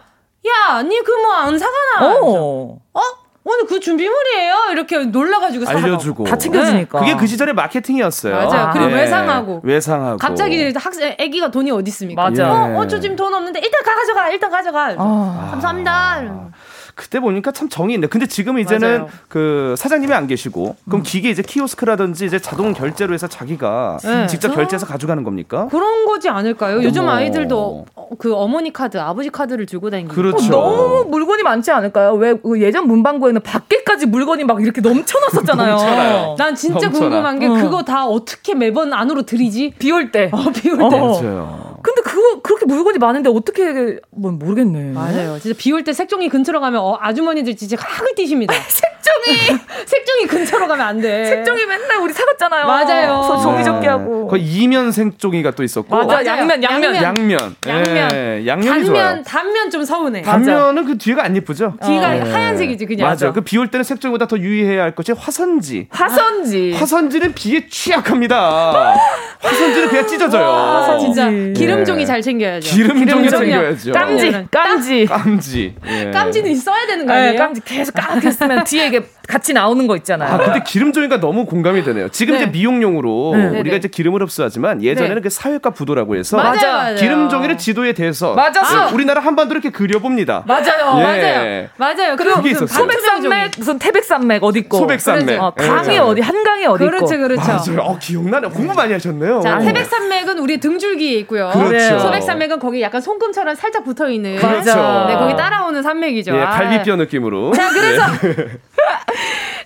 [0.47, 2.17] 야, 니그뭐안 사가나?
[2.21, 2.79] 어.
[2.93, 3.01] 어?
[3.43, 4.55] 오늘 그 준비물이에요.
[4.71, 6.99] 이렇게 놀라가지고 알려주고 다 챙겨주니까.
[6.99, 8.35] 그게 그 시절의 마케팅이었어요.
[8.35, 8.69] 맞아요.
[8.73, 8.95] 그리고 네.
[8.95, 9.61] 외상하고.
[9.63, 10.17] 외상하고.
[10.17, 12.23] 갑자기 학생 애기가 돈이 어디 있습니까?
[12.23, 12.51] 맞아.
[12.51, 14.29] 어, 어, 저 지금 돈 없는데 일단 가 가져가.
[14.29, 14.95] 일단 가져가.
[14.97, 15.47] 아.
[15.51, 15.91] 감사합니다.
[15.91, 16.49] 아.
[16.95, 18.07] 그때 보니까 참 정이 있네.
[18.07, 19.09] 근데 지금 이제는 맞아요.
[19.27, 21.03] 그 사장님이 안 계시고 그럼 음.
[21.03, 24.27] 기계 이제 키오스크라든지 이제 자동 결제로 해서 자기가 네.
[24.27, 25.67] 직접 결제해서 가져가는 겁니까?
[25.71, 26.83] 그런 거지 않을까요?
[26.83, 27.85] 요즘 아이들도
[28.19, 30.57] 그 어머니 카드, 아버지 카드를 들고 다니는 그렇죠.
[30.59, 32.13] 어, 너무 물건이 많지 않을까요?
[32.13, 36.35] 왜그 예전 문방구에는 밖에까지 물건이 막 이렇게 넘쳐났었잖아요.
[36.37, 36.99] 난 진짜 넘쳐나.
[37.09, 37.53] 궁금한 게 어.
[37.53, 39.73] 그거 다 어떻게 매번 안으로 들이지?
[39.79, 40.29] 비 올 때.
[40.31, 40.83] 어, 비올 때.
[40.83, 40.89] 어.
[40.89, 41.77] 맞아요.
[41.83, 42.00] 근데
[42.41, 44.91] 그렇게 물건이 많은데 어떻게 뭐 모르겠네.
[44.93, 45.39] 맞아요.
[45.39, 48.53] 진짜 비 올 때 색종이 근처로 가면 어, 아주머니들 진짜 학을 뛰십니다.
[48.69, 51.25] 색종이 색종이 근처로 가면 안 돼.
[51.25, 52.65] 색종이 맨날 우리 사갔잖아요.
[52.65, 53.39] 맞아요.
[53.41, 54.27] 종이 접기 하고.
[54.27, 55.95] 그 이면 생종이가 또 있었고.
[55.95, 56.25] 맞아.
[56.25, 58.09] 양면 양면 양면 양면.
[58.13, 59.23] 예, 양면이 단면, 좋아요.
[59.23, 60.21] 단면 좀 서운해.
[60.21, 61.73] 단면은 그 뒤가 안 예쁘죠.
[61.83, 62.19] 뒤가 어.
[62.31, 63.07] 하얀색이지 그냥.
[63.09, 63.31] 맞아.
[63.31, 65.87] 그 비 올 때는 색종보다 더 유의해야 할 것이 화선지.
[65.89, 66.73] 화선지.
[66.73, 68.95] 화선지는 비에 취약합니다.
[69.41, 70.43] 화선지는 그냥 찢어져요.
[70.47, 72.05] 와, 진짜 기름종이 예.
[72.21, 72.75] 잘 챙겨야죠.
[72.75, 73.91] 기름종이 챙겨야죠.
[73.91, 75.75] 깜지, 깜지, 깜지.
[75.87, 76.11] 예.
[76.11, 77.31] 깜지는 써야 되는 거 아니에요?
[77.31, 80.33] 네, 깜지 계속 까맣게 쓰면 뒤에 이게 같이 나오는 거 있잖아요.
[80.33, 82.09] 아, 근데 기름종이가 너무 공감이 되네요.
[82.09, 82.41] 지금 네.
[82.41, 83.59] 이제 미용용으로 네.
[83.59, 85.21] 우리가 이제 기름을 흡수하지만 예전에는 네.
[85.21, 86.95] 그 사회과 부도라고 해서 맞아, 맞아요.
[86.95, 88.61] 기름종이를 지도에 대서 맞아.
[88.61, 88.89] 아.
[88.93, 90.43] 우리나라 한반도 이렇게 그려봅니다.
[90.47, 90.99] 맞아요.
[90.99, 91.03] 예.
[91.03, 91.67] 맞아요.
[91.77, 92.15] 맞아요.
[92.15, 95.99] 그리고 무슨 소백산맥 무슨 태백산맥 어디 있고 소백산맥 어, 강이 예.
[95.99, 97.41] 어디 한강이 어디 그렇죠, 있고 그렇죠.
[97.41, 97.81] 맞아요.
[97.81, 98.49] 어, 기억나네.
[98.49, 99.41] 공부 많이 하셨네요.
[99.41, 101.51] 자, 태백산맥은 우리 등줄기에 있고요.
[101.53, 101.99] 그렇죠.
[101.99, 105.05] 소백산맥은 거기 약간 손금처럼 살짝 붙어 있는 그렇죠.
[105.07, 106.35] 네, 거기 따라오는 산맥이죠.
[106.35, 107.53] 예, 갈비뼈 느낌으로.
[107.53, 108.03] 자, 그래서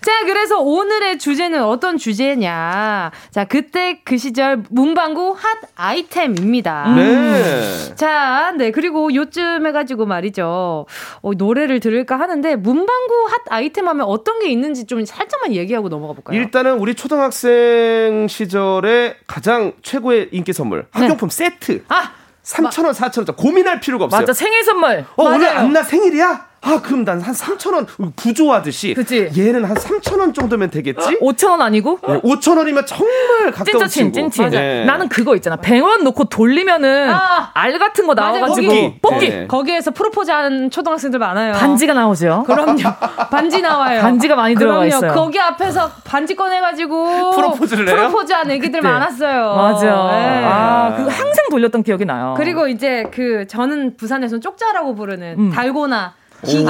[0.06, 3.10] 자, 그래서 오늘의 주제는 어떤 주제냐.
[3.32, 6.94] 자, 그때 그 시절 문방구 핫 아이템입니다.
[6.96, 7.96] 네.
[7.96, 8.70] 자, 네.
[8.70, 10.86] 그리고 요즘 해가지고 말이죠.
[11.24, 16.14] 어, 노래를 들을까 하는데 문방구 핫 아이템 하면 어떤 게 있는지 좀 살짝만 얘기하고 넘어가
[16.14, 16.40] 볼까요?
[16.40, 20.86] 일단은 우리 초등학생 시절에 가장 최고의 인기 선물.
[20.92, 21.36] 학용품 네.
[21.36, 21.84] 세트.
[21.88, 22.12] 아!
[22.44, 23.36] 3,000원, 4,000원.
[23.36, 24.22] 고민할 필요가 없어요.
[24.22, 25.04] 맞아, 생일 선물.
[25.16, 25.36] 어, 맞아요.
[25.36, 26.46] 오늘 안나 생일이야?
[26.68, 28.94] 아, 그럼 난 한 3,000원 부조하듯이.
[28.94, 29.30] 그치.
[29.38, 31.20] 얘는 한 3,000원 정도면 되겠지?
[31.22, 32.00] 5,000원 아니고?
[32.08, 34.50] 네, 5,000원이면 정말 가까운 찐찐, 찐찐.
[34.50, 34.84] 네.
[34.86, 35.58] 나는 그거 있잖아.
[35.58, 38.68] 100원 놓고 돌리면은 아, 알 같은 거 나와가지고.
[38.74, 39.30] 맞아, 뽑기.
[39.30, 39.48] 네.
[39.48, 41.54] 거기에서 프로포즈 하는 초등학생들 많아요.
[41.54, 42.44] 반지가 나오죠.
[42.48, 42.78] 그럼요.
[43.32, 44.02] 반지 나와요.
[44.02, 44.88] 반지가 많이 들어가 그럼요.
[44.88, 45.14] 있어요.
[45.14, 47.32] 거기 앞에서 반지 꺼내가지고.
[47.32, 47.96] 프로포즈를 해요?
[47.96, 49.56] 프로포즈한 애기들 많았어요.
[49.56, 49.86] 맞아.
[49.86, 50.44] 네.
[50.46, 52.34] 아, 그 항상 돌렸던 기억이 나요.
[52.38, 55.52] 그리고 이제 그 저는 부산에서는 쪽자라고 부르는 음.
[55.52, 56.14] 달고나.
[56.46, 56.66] 기계.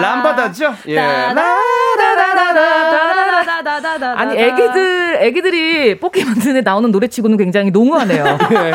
[0.00, 0.74] 람바다죠?
[0.86, 0.96] 예.
[0.96, 1.44] 다다다다.
[4.16, 8.24] 아니 애기들 애기들이 뽑기 만드는 나오는 노래치고는 굉장히 농후하네요.
[8.50, 8.72] 네.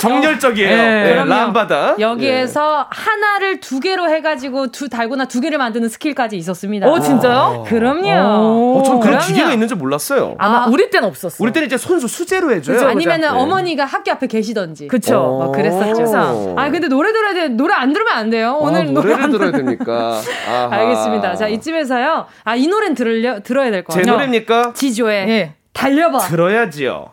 [0.00, 0.70] 정열적이에요.
[0.76, 1.02] 네.
[1.04, 1.24] 네.
[1.24, 1.96] 람바다.
[1.98, 6.88] 여기에서 하나를 두 개로 해가지고 두 달고나 두 개를 만드는 스킬까지 있었습니다.
[6.88, 7.64] 어 진짜요?
[7.68, 8.08] 그럼요.
[8.78, 10.36] 어, 전 그런 기계가 있는 줄 몰랐어요.
[10.38, 11.36] 아, 우리 때는 없었어.
[11.42, 12.88] 우리 때는 이제 손수 수제로 해줘요.
[12.88, 13.34] 아니면은 네.
[13.38, 14.88] 어머니가 학교 앞에 계시던지.
[14.88, 15.12] 그쵸.
[15.20, 15.84] 뭐 그랬었죠.
[16.02, 16.54] 항상.
[16.56, 17.48] 아 근데 노래 들어야 돼.
[17.48, 18.58] 노래 안 들으면 안 돼요.
[18.60, 20.20] 오늘 아, 노래를 들어야 됩니까?
[20.70, 21.36] 알겠습니다.
[21.36, 22.26] 자 이쯤에서요.
[22.44, 24.04] 아 이 노래는 들으려 들어야 될것 같아요.
[24.04, 24.72] 제 노래입니까?
[24.74, 25.54] 지조의 예.
[25.72, 26.18] 달려봐.
[26.18, 27.10] 들어야지요.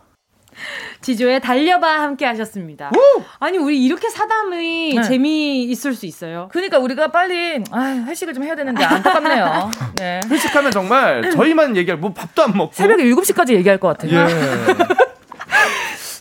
[1.02, 2.92] 지조의 달려봐 함께 하셨습니다.
[2.94, 3.24] 오!
[3.40, 5.02] 아니 우리 이렇게 사담이 네.
[5.04, 6.50] 재미 있을 수 있어요.
[6.52, 9.72] 그러니까 우리가 빨리 아, 회식을 좀 해야 되는데 안타깝네요.
[9.96, 10.20] 네.
[10.30, 14.20] 회식하면 정말 저희만 얘기할 뭐 밥도 안 먹고 새벽에 7시까지 얘기할 것 같아요.
[14.20, 14.26] 예.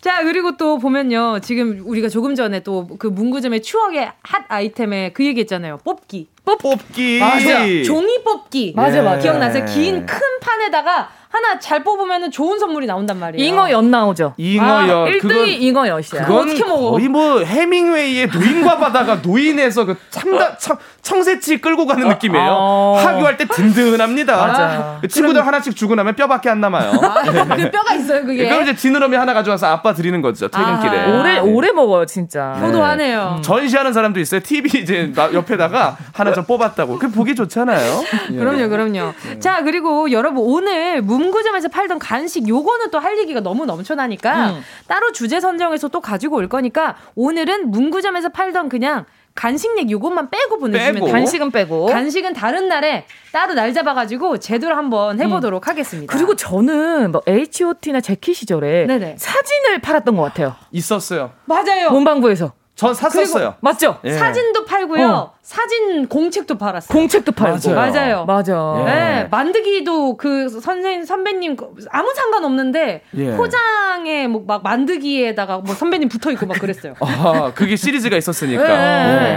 [0.08, 1.40] 자, 그리고 또 보면요.
[1.42, 5.80] 지금 우리가 조금 전에 또 그 문구점의 추억의 핫 아이템에 그 얘기 했잖아요.
[5.84, 6.28] 뽑기.
[6.46, 7.18] 뽑, 뽑기.
[7.20, 7.66] 맞아.
[7.84, 8.72] 종이 뽑기.
[8.74, 9.20] 맞아, 맞아.
[9.20, 9.66] 기억나세요?
[9.66, 13.46] 긴 큰 판에다가 하나 잘 뽑으면 좋은 선물이 나온단 말이에요.
[13.46, 14.34] 잉어엿 나오죠.
[14.38, 15.08] 잉어엿.
[15.08, 16.24] 아, 1등이 잉어엿이야.
[16.24, 16.92] 그건 어떻게 먹어?
[16.92, 22.46] 거의 뭐 해밍웨이의 노인과 바다가 노인에서 그 참다 청, 청새치 끌고 가는 어, 느낌이에요.
[22.50, 23.00] 어.
[23.02, 24.36] 하교할 때 든든합니다.
[24.36, 24.98] 맞아.
[25.00, 25.48] 그 친구들 그럼...
[25.48, 26.92] 하나씩 주고 나면 뼈밖에 안 남아요.
[26.92, 28.48] 아, 그 뼈가 있어요, 그게.
[28.48, 30.48] 그럼 이제 지느러미 하나 가져와서 아빠 드리는 거죠.
[30.48, 30.98] 퇴근길에.
[30.98, 32.54] 아, 오래 오래 먹어요, 진짜.
[32.54, 33.34] 효도하네요.
[33.36, 33.42] 네.
[33.42, 34.40] 전시하는 사람도 있어요.
[34.42, 36.98] TV 이제 옆에다가 하나 좀 뽑았다고.
[36.98, 38.02] 그 보기 좋잖아요.
[38.28, 39.12] 그럼요, 그럼요.
[39.28, 39.38] 네.
[39.40, 44.60] 자, 그리고 여러분 오늘 문구점에서 팔던 간식 요거는 또 할 얘기가 너무 넘쳐나니까 음.
[44.88, 49.04] 따로 주제 선정해서 또 가지고 올 거니까 오늘은 문구점에서 팔던 그냥
[49.34, 51.06] 간식 얘기 요것만 빼고 보내주시면 빼고?
[51.12, 55.70] 간식은 빼고 간식은 다른 날에 따로 날 잡아가지고 제대로 한번 해보도록 음.
[55.70, 56.12] 하겠습니다.
[56.12, 59.14] 그리고 저는 뭐 H.O.T나 제키 시절에 네네.
[59.16, 60.56] 사진을 팔았던 것 같아요.
[60.72, 61.30] 있었어요.
[61.44, 61.90] 맞아요.
[61.92, 62.52] 문방구에서.
[62.78, 63.56] 전 샀었어요.
[63.60, 63.98] 맞죠?
[64.04, 64.12] 예.
[64.12, 65.08] 사진도 팔고요.
[65.08, 65.32] 어.
[65.42, 66.96] 사진 공책도 팔았어요.
[66.96, 67.74] 공책도 팔고.
[67.74, 68.24] 맞아요.
[68.24, 68.74] 맞아.
[68.78, 68.84] 예.
[68.84, 69.28] 네.
[69.32, 73.36] 만드기도 그 선생님 선배님 그 아무 상관없는데 예.
[73.36, 76.94] 포장에 뭐 막 만드기에다가 뭐 선배님 붙어 있고 막 그랬어요.
[77.02, 78.62] 아, 그게 시리즈가 있었으니까.
[78.62, 78.68] 네.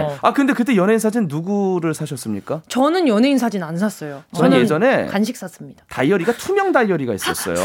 [0.08, 0.16] 네.
[0.22, 2.62] 아, 근데 그때 연예인 사진 누구를 사셨습니까?
[2.68, 4.22] 저는 연예인 사진 안 샀어요.
[4.36, 5.82] 저는 예전에 간식 샀습니다.
[5.90, 7.56] 다이어리가 투명 다이어리가 있었어요.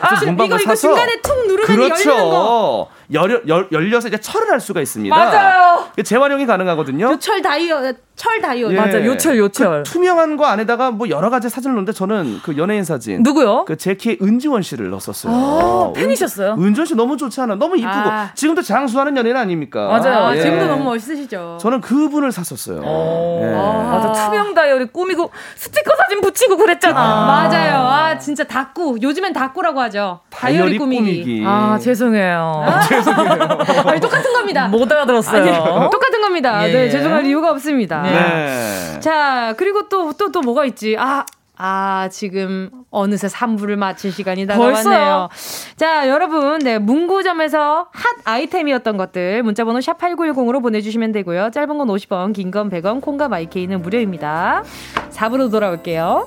[0.00, 2.10] 아, 이거 이거 중간에 툭 누르면 그렇죠.
[2.10, 2.88] 열리는 거.
[3.12, 5.14] 열려, 열, 열려서 이제 철을 할 수가 있습니다.
[5.14, 5.84] 맞아요.
[6.02, 7.10] 재활용이 가능하거든요.
[7.12, 8.70] 요철 다이어, 철 다이어.
[8.72, 8.76] 예.
[8.76, 9.82] 맞아, 요철, 요철.
[9.82, 13.22] 그 투명한 거 안에다가 뭐 여러 가지 사진을 넣는데 저는 그 연예인 사진.
[13.22, 13.64] 누구요?
[13.66, 15.32] 그 제키의 은지원 씨를 넣었었어요.
[15.32, 16.54] 아, 어, 팬이셨어요?
[16.58, 17.56] 은지원 씨 너무 좋지 않아?
[17.56, 17.90] 너무 이쁘고.
[17.92, 18.30] 아.
[18.34, 19.88] 지금도 장수하는 연예인 아닙니까?
[19.88, 20.26] 맞아요.
[20.26, 20.40] 아, 예.
[20.40, 21.58] 지금도 너무 멋있으시죠.
[21.60, 22.82] 저는 그분을 샀었어요.
[22.84, 23.54] 예.
[23.54, 24.24] 아, 맞아.
[24.30, 26.98] 투명 다이어리 꾸미고 스티커 사진 붙이고 그랬잖아.
[26.98, 27.48] 아.
[27.48, 27.76] 맞아요.
[27.86, 28.96] 아, 진짜 다꾸.
[29.02, 30.20] 요즘엔 다꾸라고 하죠.
[30.30, 31.22] 다이어리, 다이어리 꾸미기.
[31.22, 31.44] 꾸미기.
[31.46, 32.64] 아, 죄송해요.
[32.98, 33.58] 아, 죄송해요.
[33.90, 34.68] 아니, 똑같은 겁니다.
[34.68, 35.42] 못 알아들었어요.
[35.42, 36.68] 아니, 똑같은 겁니다.
[36.68, 36.72] 예.
[36.72, 38.02] 네, 죄송할 이유가 없습니다.
[38.02, 39.00] 네.
[39.00, 40.96] 자, 그리고 또, 또, 또 뭐가 있지?
[40.98, 41.24] 아,
[41.56, 45.28] 아, 지금 어느새 3부를 마칠 시간이 다가왔네요.
[45.76, 51.50] 자, 여러분, 네, 문구점에서 핫 아이템이었던 것들 문자번호 샵 8910으로 보내주시면 되고요.
[51.52, 54.64] 짧은 건 50원, 긴 건 100원, 콩과 마이케이는 무료입니다.
[55.12, 56.26] 4부로 돌아올게요.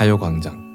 [0.00, 0.70] 가요광장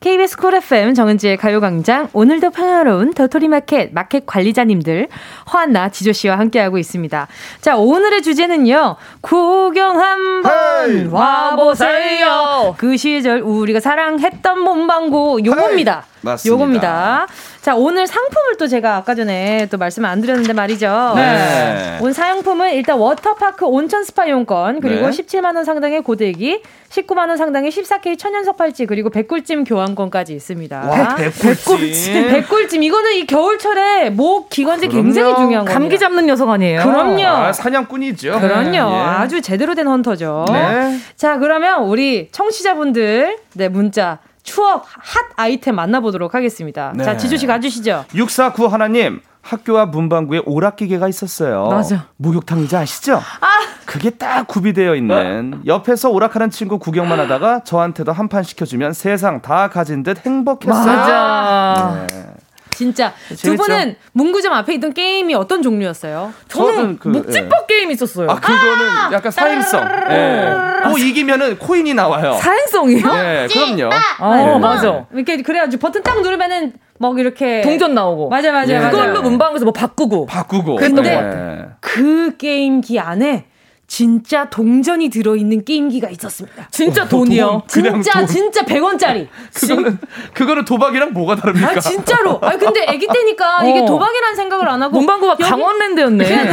[0.00, 5.08] KBS Cool FM 정은지의 가요광장 오늘도 평화로운 도토리마켓 마켓 관리자님들
[5.50, 7.26] 허한나 지조 씨와 함께하고 있습니다.
[7.62, 8.96] 자 오늘의 주제는요.
[9.22, 11.08] 구경 한번 hey!
[11.10, 12.74] 와보세요.
[12.76, 15.92] 그 시절 우리가 사랑했던 문방구 요겁니다.
[15.92, 16.18] Hey!
[16.20, 16.52] 맞습니다.
[16.52, 17.26] 요겁니다.
[17.68, 21.12] 자, 오늘 상품을 또 제가 아까 전에 또 말씀을 안 드렸는데 말이죠.
[21.16, 21.98] 네.
[22.00, 25.10] 오늘 사은품은 일단 워터파크 온천 스파 이용권, 그리고 네.
[25.10, 30.80] 17만원 상당의 고데기, 19만원 상당의 14K 천연석 팔찌, 그리고 백꿀찜 교환권까지 있습니다.
[30.80, 32.28] 와, 백꿀찜.
[32.28, 32.82] 백꿀찜.
[32.84, 35.78] 이거는 이 겨울철에 목 기관지 굉장히 중요한 거예요.
[35.78, 36.84] 감기 잡는 녀석 아니에요?
[36.84, 37.22] 그럼요.
[37.22, 38.40] 아, 사냥꾼이죠.
[38.40, 38.70] 그럼요.
[38.70, 38.78] 네.
[38.78, 40.46] 아주 제대로 된 헌터죠.
[40.50, 40.96] 네.
[41.16, 46.92] 자, 그러면 우리 청취자분들, 네, 문자 추억 핫 아이템 만나보도록 하겠습니다.
[46.96, 47.04] 네.
[47.04, 48.06] 자, 지주씨 가주시죠.
[48.14, 49.20] 649 하나님.
[49.40, 51.68] 학교와 문방구에 오락기계가 있었어요.
[51.68, 52.06] 맞아.
[52.16, 53.14] 목욕탕이지 아시죠?
[53.14, 53.46] 아!
[53.86, 59.68] 그게 딱 구비되어 있는 옆에서 오락하는 친구 구경만 하다가 저한테도 한 판 시켜주면 세상 다
[59.68, 60.84] 가진 듯 행복했어요.
[60.96, 62.06] 맞아.
[62.10, 62.24] 네.
[62.70, 66.32] 진짜 두 분은 문구점 앞에 있던 게임이 어떤 종류였어요?
[66.48, 67.67] 저는 그, 묵찌법 예.
[67.78, 68.28] 게임 있었어요.
[68.28, 69.88] 아 그거는 아~ 약간 사행성.
[70.10, 70.52] 예.
[70.88, 72.32] 뭐 이기면은 코인이 나와요.
[72.40, 72.98] 사행성이요?
[72.98, 73.90] 예, 그럼요.
[74.18, 74.58] 아, 네.
[74.58, 75.06] 맞아.
[75.14, 78.30] 이렇게 그래가지고 버튼 딱 누르면은 막 이렇게 동전 나오고.
[78.30, 78.74] 맞아 맞아.
[78.74, 78.90] 예.
[78.90, 80.26] 그걸로 문방에서 뭐 바꾸고.
[80.26, 80.76] 바꾸고.
[80.76, 81.66] 근데 네.
[81.80, 83.46] 그 게임기 안에
[83.88, 86.68] 진짜 동전이 들어있는 게임기가 있었습니다.
[86.70, 87.62] 진짜 어, 돈이요?
[87.66, 88.26] 진짜, 돈.
[88.26, 89.28] 진짜 100원짜리.
[89.54, 89.98] 그거는,
[90.34, 91.70] 그거는 도박이랑 뭐가 다릅니까?
[91.70, 92.38] 아, 진짜로.
[92.42, 93.66] 아 근데 아기 때니까 어.
[93.66, 94.94] 이게 도박이라는 생각을 안 하고.
[94.98, 95.42] 문방구가 여기...
[95.42, 96.50] 강원랜드였네.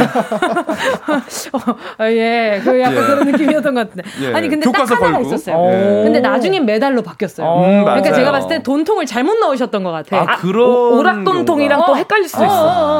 [1.52, 2.60] 어, 아, 예.
[2.64, 3.00] 그 약간 예.
[3.06, 4.08] 그런 느낌이었던 것 같은데.
[4.22, 4.32] 예.
[4.32, 5.28] 아니, 근데 딱 하나가 걸고.
[5.28, 5.68] 있었어요.
[5.70, 6.04] 예.
[6.04, 7.46] 근데 나중엔 메달로 바뀌었어요.
[7.46, 10.22] 음, 그러니까 제가 봤을 때 돈통을 잘못 넣으셨던 것 같아요.
[10.22, 10.66] 아, 그런.
[10.66, 12.46] 오, 락돈통이랑 또 헷갈릴 수 있어.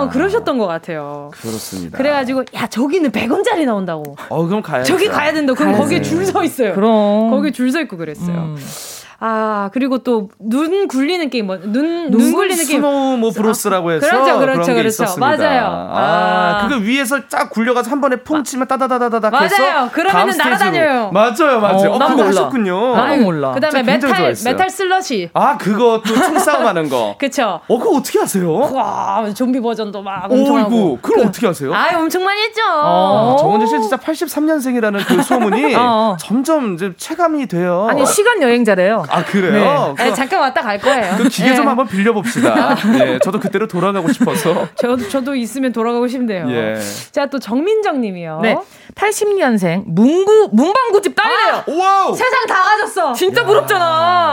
[0.02, 1.30] 어, 그러셨던 것 같아요.
[1.32, 1.96] 그렇습니다.
[1.96, 4.14] 그래가지고, 야, 저기는 100원짜리 나온다고.
[4.28, 5.52] 어, 그럼 가야 저기 가야 된다.
[5.54, 6.74] 그럼 거기에 줄 서 있어요.
[6.74, 7.30] 그럼.
[7.30, 8.36] 거기 줄서 있고 그랬어요.
[8.36, 8.56] 음.
[9.26, 12.80] 아 그리고 또 눈 굴리는 게임 뭐눈 눈 굴리는 게임.
[12.80, 14.86] Snow Bros라고 해서 그렇죠 그렇죠 그렇죠.
[14.88, 15.36] 있었습니다.
[15.36, 15.88] 맞아요.
[15.92, 16.68] 아, 아.
[16.68, 19.88] 그거 위에서 쫙 굴려가지고 한 번에 퐁 치면 따다다다다닥 맞아요.
[19.92, 21.10] 그러면은 날아다녀요.
[21.12, 21.90] 맞아요 맞아요.
[21.90, 22.26] 어, 어, 그거 몰라.
[22.28, 22.96] 하셨군요.
[22.96, 23.52] 나 몰라.
[23.52, 25.30] 그다음에 메탈 Metal Slug.
[25.34, 27.16] 아 그거 또 총싸움 하는 거.
[27.18, 27.60] 그쵸.
[27.66, 28.52] 어 그거 어떻게 하세요?
[28.52, 30.98] 와 좀비 버전도 막 엄청 하고.
[31.02, 31.74] 그걸 그, 어떻게 하세요?
[31.74, 32.60] 아 엄청 많이 했죠.
[32.64, 36.16] 어, 정은지 씨 진짜 83년생이라는 그 소문이 어.
[36.20, 37.86] 점점 이제 체감이 돼요.
[37.90, 40.02] 아니 시간 여행자래요 아 그래요 네.
[40.04, 41.14] 아니, 잠깐 왔다 갈 거예요.
[41.16, 41.68] 그 기계 좀 네.
[41.68, 42.76] 한번 빌려봅시다.
[43.00, 44.68] 예, 저도 그때로 돌아가고 싶어서.
[44.76, 46.46] 저, 저도 있으면 돌아가고 싶네요.
[46.50, 46.76] 예.
[47.12, 48.40] 자, 또 정민정 님이요.
[48.42, 48.56] 네.
[48.94, 51.54] 80년생 문구 문방구집 딸이에요.
[51.54, 52.14] 아, 와우.
[52.14, 53.12] 세상 다 가졌어.
[53.12, 53.46] 진짜 야.
[53.46, 53.84] 부럽잖아.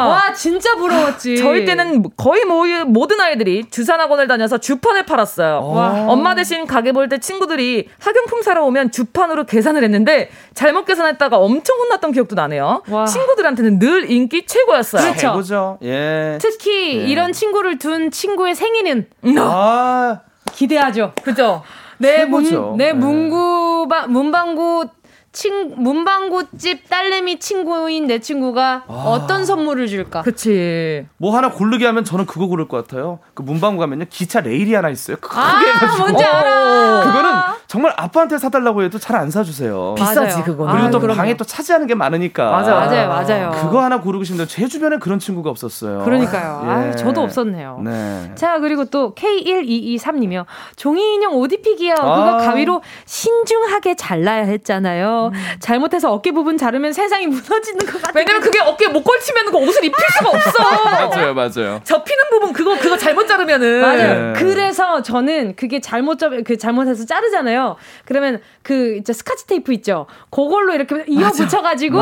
[0.08, 1.38] 와 진짜 부러웠지.
[1.38, 5.68] 저희 때는 거의 모, 모든 아이들이 주산학원을 다녀서 주판을 팔았어요.
[5.70, 6.06] 와.
[6.08, 11.78] 엄마 대신 가게 볼 때 친구들이 학용품 사러 오면 주판으로 계산을 했는데 잘못 계산했다가 엄청
[11.80, 12.82] 혼났던 기억도 나네요.
[12.90, 13.06] 와.
[13.06, 15.02] 친구들한테는 늘 인기 최 고였어요.
[15.02, 15.20] 그렇죠.
[15.20, 15.78] 최고죠.
[15.84, 16.38] 예.
[16.42, 17.06] 특히 예.
[17.08, 19.08] 이런 친구를 둔 친구의 생일은
[19.38, 20.20] 아.
[20.54, 21.14] 기대하죠.
[21.24, 21.64] 그죠?
[21.98, 22.94] 내 문, 내 네.
[22.94, 24.88] 문구바, 문방구
[25.32, 28.94] 친 문방구집 딸내미 친구인 내 친구가 아.
[29.08, 30.22] 어떤 선물을 줄까?
[30.22, 31.08] 그치.
[31.18, 33.20] 뭐 하나 고르게 하면 저는 그거 고를 것 같아요.
[33.34, 35.18] 그 문방구 가면요 기차 레일이 하나 있어요.
[35.18, 35.98] 크게 아, 해가지고.
[35.98, 37.04] 뭔지 알아.
[37.06, 37.32] 그거는
[37.74, 39.94] 정말 아빠한테 사달라고 해도 잘 안 사주세요.
[39.96, 40.66] 비싸지 그거.
[40.66, 42.50] 그리고 또 아, 방에 또 차지하는 게 많으니까.
[42.50, 43.52] 맞아 맞아요 맞아요.
[43.52, 46.04] 그거 하나 고르고 싶은데 제 주변에 그런 친구가 없었어요.
[46.04, 46.64] 그러니까요.
[46.66, 46.70] 예.
[46.70, 47.80] 아, 저도 없었네요.
[47.84, 48.32] 네.
[48.36, 50.46] 자 그리고 또 K1223님이요.
[50.76, 51.94] 종이 인형 옷 입히기요.
[51.94, 52.38] 그거 아.
[52.38, 55.32] 가위로 신중하게 잘라야 했잖아요.
[55.34, 55.40] 음.
[55.60, 58.14] 잘못해서 어깨 부분 자르면 세상이 무너지는 것 같아요.
[58.16, 60.64] 왜냐면 그게 어깨 못 걸치면 그 옷을 입힐 수가 없어.
[61.16, 61.82] 맞아요, 맞아요.
[61.84, 63.82] 접히는 부분 그거 그거 잘못 자르면은.
[63.82, 64.34] 맞아요.
[64.34, 64.34] 네.
[64.40, 67.63] 그래서 저는 그게 잘못 접그 잘못해서 자르잖아요.
[68.06, 70.06] 그러면 그 이제 스카치 테이프 있죠.
[70.30, 71.98] 그걸로 이렇게 이어 붙여가지고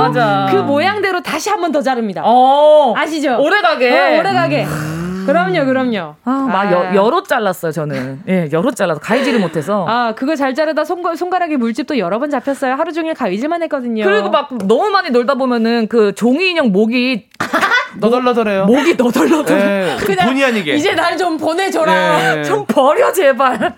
[0.51, 2.22] 그 모양대로 다시 한 번 더 자릅니다.
[2.26, 2.93] 어.
[2.97, 3.38] 아시죠?
[3.39, 3.89] 오래가게.
[4.16, 4.66] 어, 오래가게.
[4.66, 5.24] 음.
[5.28, 6.16] 그럼요, 그럼요.
[6.26, 6.72] 아, 막 아.
[6.72, 8.24] 여, 여러 잘랐어요, 저는.
[8.28, 9.86] 예, 여러 잘라서 가위질을 못해서.
[9.88, 12.74] 아, 그거 잘 자르다 손, 손가락에 물집도 여러 번 잡혔어요.
[12.74, 14.03] 하루 종일 가위질만 했거든요.
[14.03, 17.30] 그리고 막 너무 많이 놀다 보면은 그 종이 인형 목이
[17.97, 18.65] 너덜너덜해요.
[18.65, 19.57] 목이 너덜너덜.
[19.57, 20.75] 네, 본의 아니게.
[20.75, 22.35] 이제 날 좀 보내줘라.
[22.35, 22.43] 네.
[22.45, 23.73] 좀 버려 제발.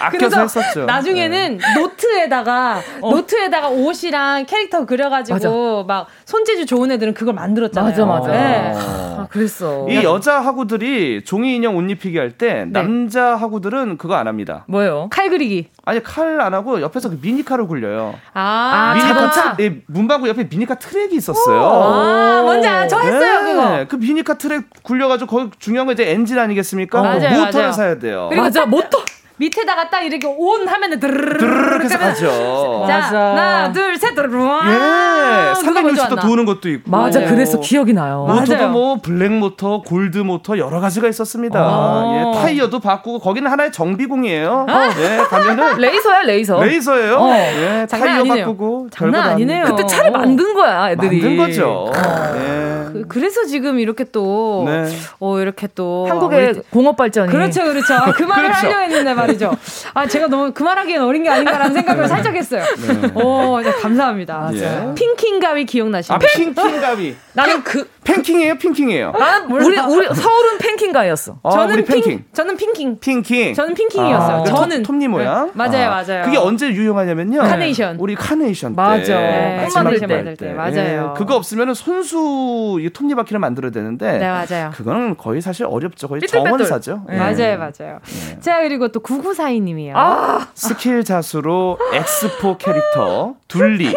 [0.00, 0.84] 아껴서 했었죠.
[0.84, 1.74] 나중에는 네.
[1.80, 3.10] 노트에다가 어.
[3.10, 5.84] 노트에다가 옷이랑 캐릭터 그려가지고 맞아.
[5.86, 7.90] 막 손재주 좋은 애들은 그걸 만들었잖아요.
[7.90, 8.32] 맞아 맞아.
[8.32, 8.72] 네.
[8.76, 9.86] 아, 그랬어.
[9.88, 12.72] 이 여자 학우들이 종이 인형 옷 입히기 할때 네.
[12.72, 14.64] 남자 학우들은 그거 안 합니다.
[14.68, 15.08] 뭐요?
[15.10, 15.68] 칼 그리기.
[15.84, 18.14] 아니 칼 안 하고 옆에서 그 미니카를 굴려요.
[18.34, 21.60] 아, 미니카 트, 예, 문방구 옆에 미니카 트랙이 있었어요.
[21.62, 23.86] 아, 뭔지 아, 저 했어요 네.
[23.88, 27.00] 그 미니카 트랙 굴려가지고 거기 중요한 거 이제 엔진 아니겠습니까?
[27.00, 27.02] 어.
[27.02, 27.72] 맞아요, 모터를 맞아요.
[27.72, 28.30] 사야 돼요.
[28.36, 28.98] 맞아 모터.
[29.38, 32.84] 밑에다가 딱 이렇게 온 하면은 드르르르 해서 가죠.
[32.86, 33.18] 자, 맞아.
[33.18, 34.36] 하나, 둘, 셋, 드르르.
[34.38, 36.90] 예, 360도 도는 것도 있고.
[36.90, 38.24] 맞아, 그래서 기억이 나요.
[38.28, 38.68] 모터도 맞아요.
[38.68, 41.58] 뭐 블랙 모터, 골드 모터 여러 가지가 있었습니다.
[41.58, 42.12] 아.
[42.36, 44.66] 예, 타이어도 바꾸고 거기는 하나의 정비공이에요.
[44.68, 44.90] 아.
[45.00, 46.62] 예, 가면은 레이서야, 레이서.
[46.62, 47.16] 레이서예요.
[47.16, 47.30] 어.
[47.34, 48.44] 예, 타이어 아니네요.
[48.44, 49.64] 바꾸고 장난 아니네요.
[49.64, 51.20] 그때 차를 만든 거야, 애들이.
[51.20, 51.90] 만든 거죠.
[51.92, 51.92] 어.
[52.36, 52.71] 예.
[53.08, 54.88] 그, 래서 지금 이렇게 또 네.
[55.20, 56.60] 어, 이렇게 또 한국의 우리...
[56.70, 57.94] 공업 발전이 그렇죠, 그렇죠.
[58.16, 58.66] 그 말을 그렇죠.
[58.66, 59.56] 하려 했는데 말이죠.
[59.94, 62.08] 아, 제가 너무 그만하기엔 어린 게 아닌가라는 생각을 네.
[62.08, 62.64] 살짝 했어요.
[62.86, 63.22] 네.
[63.22, 64.50] 오, 네, 감사합니다.
[64.54, 64.94] 예.
[64.94, 66.16] 핑킹 가위 기억나시나요?
[66.16, 67.16] 아, 핑킹 가위.
[67.32, 69.12] 나는 그 팬킹이에요, 핑킹이에요.
[69.14, 71.38] 아, 우리 우리 서울은 팬킹가위였어.
[71.42, 72.02] 아, 저는 핑킹.
[72.02, 72.98] 핑, 저는 핑킹.
[72.98, 73.54] 핑킹.
[73.54, 74.36] 저는 핑킹이었어요.
[74.40, 75.46] 아, 저는 톱니 모양.
[75.46, 75.52] 네.
[75.54, 76.24] 맞아요, 아, 맞아요.
[76.24, 77.40] 그게 언제 유용하냐면요.
[77.40, 77.96] 카네이션.
[78.00, 78.76] 우리 카네이션 때.
[78.76, 79.14] 맞아.
[79.14, 80.52] 네, 카네이션 만들 때.
[80.52, 80.72] 맞아요.
[80.72, 84.18] 네, 그거 없으면은 손수 이 톱니바퀴를 만들어야 되는데.
[84.18, 84.70] 네, 맞아요.
[84.74, 86.08] 그거는 거의 사실 어렵죠.
[86.08, 87.04] 거의 정원사죠.
[87.08, 87.16] 네.
[87.16, 88.00] 맞아요, 맞아요.
[88.04, 88.40] 네.
[88.40, 89.94] 자 그리고 또 구구사이님이요.
[89.96, 93.94] 아, 스킬 자수로 엑스포 캐릭터 둘리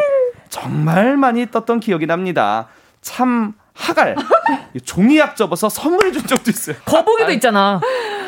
[0.49, 2.67] 정말 많이 떴던 기억이 납니다.
[3.01, 4.15] 참 하갈
[4.83, 6.75] 종이약 접어서 선물 준 적도 있어요.
[6.85, 7.79] 거북이도 있잖아.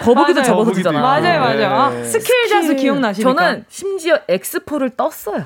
[0.02, 1.00] 거북이도 접어서 주잖아.
[1.02, 1.68] 맞아요, 맞아요.
[1.74, 3.34] 아, 스킬 자수 기억나시니까?
[3.34, 5.45] 저는 심지어 엑스포를 떴어요.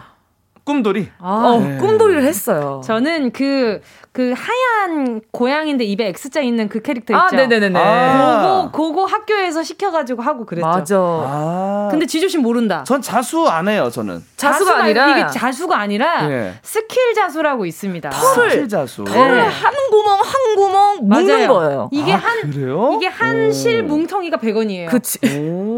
[0.63, 1.09] 꿈돌이.
[1.19, 1.77] 아, 어, 네.
[1.77, 2.81] 꿈돌이를 했어요.
[2.83, 3.81] 저는 그
[4.13, 7.37] 그 하얀 고양인데 입에 X자 있는 그 캐릭터 아, 있죠.
[7.37, 7.79] 네네네.
[7.79, 8.69] 아.
[8.71, 10.67] 그거 그거 학교에서 시켜가지고 하고 그랬죠.
[10.67, 10.97] 맞아.
[10.99, 11.87] 아.
[11.89, 12.83] 근데 지조 씨 모른다.
[12.85, 13.89] 전 자수 안 해요.
[13.89, 16.53] 저는 자수가, 자수가 아니라 이게 자수가 아니라 네.
[16.61, 18.09] 스킬 자수라고 있습니다.
[18.09, 19.05] 털을 스킬 자수.
[19.05, 19.41] 털을 네.
[19.43, 21.89] 한 구멍 한 구멍 묶는 거예요.
[21.93, 22.93] 이게 아, 한 그래요?
[22.97, 24.89] 이게 한 실 뭉텅이가 100원이에요.
[24.89, 25.19] 그치.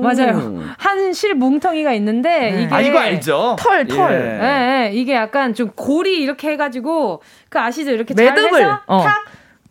[0.03, 0.63] 맞아요.
[0.77, 2.63] 한 실 뭉텅이가 있는데 네.
[2.63, 3.55] 이게 아 이거 알죠?
[3.59, 4.11] 털 털.
[4.11, 4.43] 예.
[4.43, 4.91] 예, 예.
[4.93, 7.91] 이게 약간 좀 고리 이렇게 해가지고 그 아시죠?
[7.91, 9.03] 이렇게 매듭을 어.
[9.03, 9.23] 탁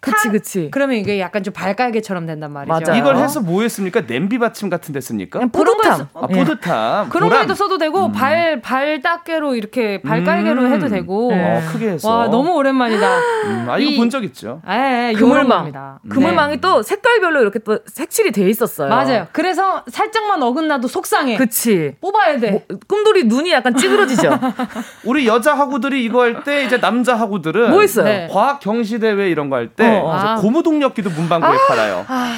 [0.03, 0.69] 그치 그치.
[0.73, 2.73] 그러면 이게 약간 좀 발깔개처럼 된단 말이죠.
[2.91, 3.01] 맞아요.
[3.01, 4.05] 이걸 해서 뭐 했습니까?
[4.05, 5.39] 냄비 받침 같은 데 씁니까?
[5.53, 6.09] 뿌듯함.
[6.13, 7.09] 아, 뿌듯함.
[7.09, 8.13] 그런 거에도 써도 되고 음.
[8.13, 10.73] 발 발 닦개로 이렇게 발갈개로 음.
[10.73, 11.31] 해도 되고.
[11.31, 11.57] 네.
[11.57, 12.09] 어, 크게 해서.
[12.09, 13.19] 와 너무 오랜만이다.
[13.19, 14.61] 음, 아 이거 본 적 있죠.
[14.69, 15.73] 예, 그물망.
[16.11, 16.61] 그물망이 네.
[16.61, 18.89] 또 색깔별로 이렇게 또 색칠이 돼 있었어요.
[18.89, 19.27] 맞아요.
[19.33, 21.37] 그래서 살짝만 어긋나도 속상해.
[21.37, 21.95] 그치.
[22.01, 22.51] 뽑아야 돼.
[22.51, 24.31] 뭐, 꿈돌이 눈이 약간 찌그러지죠.
[25.05, 28.05] 우리 여자 하구들이 이거 할 때 이제 남자 하구들은 뭐 있어요?
[28.05, 28.29] 네.
[28.31, 30.37] 과학 경시 대회 이런 거 할때 아.
[30.37, 32.05] 고무동 동력기도 문방구에 아~ 팔아요.
[32.09, 32.35] 아~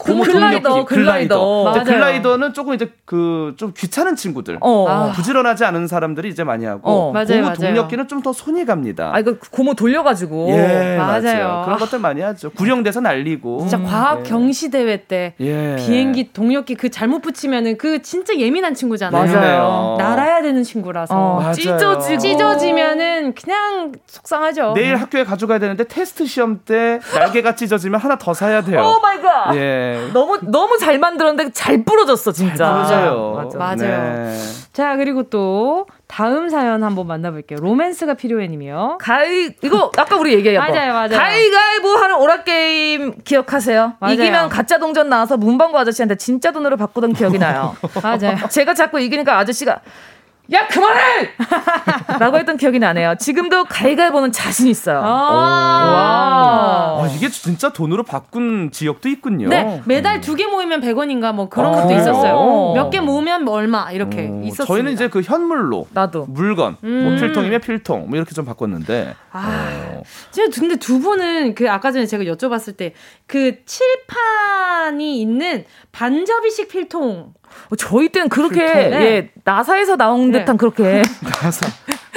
[0.00, 1.64] 고무 글라이더, 글라이더.
[1.64, 1.84] 글라이더.
[1.84, 4.86] 글라이더는 조금 이제 그 좀 귀찮은 친구들, 어.
[4.88, 5.12] 아.
[5.12, 7.12] 부지런하지 않은 사람들이 이제 많이 하고 어.
[7.12, 9.10] 맞아요, 고무 동력기는 좀 더 손이 갑니다.
[9.14, 10.50] 아 이거 고무 돌려가지고.
[10.50, 11.22] 예, 맞아요.
[11.22, 11.62] 맞아요.
[11.64, 12.50] 그런 것들 많이 하죠.
[12.50, 13.60] 구령돼서 날리고.
[13.60, 13.84] 진짜 음.
[13.84, 14.22] 과학 예.
[14.28, 15.76] 경시 대회 때 예.
[15.76, 19.24] 비행기 동력기 그 잘못 붙이면은 그 진짜 예민한 친구잖아요.
[19.40, 19.96] 맞아요.
[19.98, 24.72] 날아야 되는 친구라서 어, 찢어지고 찢어지면은 그냥 속상하죠.
[24.74, 28.80] 내일 학교에 가져가야 되는데 테스트 시험 때 날개가 찢어지면 하나 더 사야 돼요.
[28.82, 29.54] oh my god.
[29.56, 29.89] 예.
[30.12, 32.70] 너무 너무 잘 만들었는데 잘 부러졌어 진짜.
[32.70, 33.32] 맞아요.
[33.36, 33.58] 맞아.
[33.58, 34.24] 맞아요.
[34.26, 34.38] 네.
[34.72, 37.58] 자 그리고 또 다음 사연 한번 만나볼게요.
[37.60, 38.98] 로맨스가 필요해님이요.
[39.00, 41.10] 가위 이거 아까 우리 얘기했던 맞아요, 맞아요.
[41.10, 43.94] 가위가위보 하는 오락 게임 기억하세요?
[44.00, 44.14] 맞아요.
[44.14, 47.76] 이기면 가짜 동전 나와서 문방구 아저씨한테 진짜 돈으로 바꾸던 기억이 나요.
[48.02, 48.36] 맞아요.
[48.48, 49.80] 제가 자꾸 이기니까 아저씨가
[50.52, 51.28] 야 그만해!
[52.18, 53.14] 라고 했던 기억이 나네요.
[53.20, 54.98] 지금도 가위가위보는 자신 있어요.
[54.98, 57.04] 아~ 와.
[57.04, 59.48] 아, 이게 진짜 돈으로 바꾼 지역도 있군요.
[59.48, 62.72] 네, 매달 두 개 모이면 100원인가 뭐 그런 아~ 것도 있었어요.
[62.74, 64.66] 몇 개 모으면 뭐 얼마 이렇게 어, 있었어요.
[64.66, 69.14] 저희는 이제 그 현물로 나도 물건, 뭐 음~ 뭐 필통이면 필통 뭐 이렇게 좀 바꿨는데.
[69.32, 70.02] 아, 어.
[70.52, 72.94] 근데 두 분은 그 아까 전에 제가 여쭤봤을 때
[73.26, 77.32] 그 칠판이 있는 반접이식 필통 어,
[77.76, 79.02] 저희 때는 그렇게 네.
[79.02, 80.40] 예, 나사에서 나온 네.
[80.40, 81.02] 듯한 그렇게
[81.42, 81.66] 나사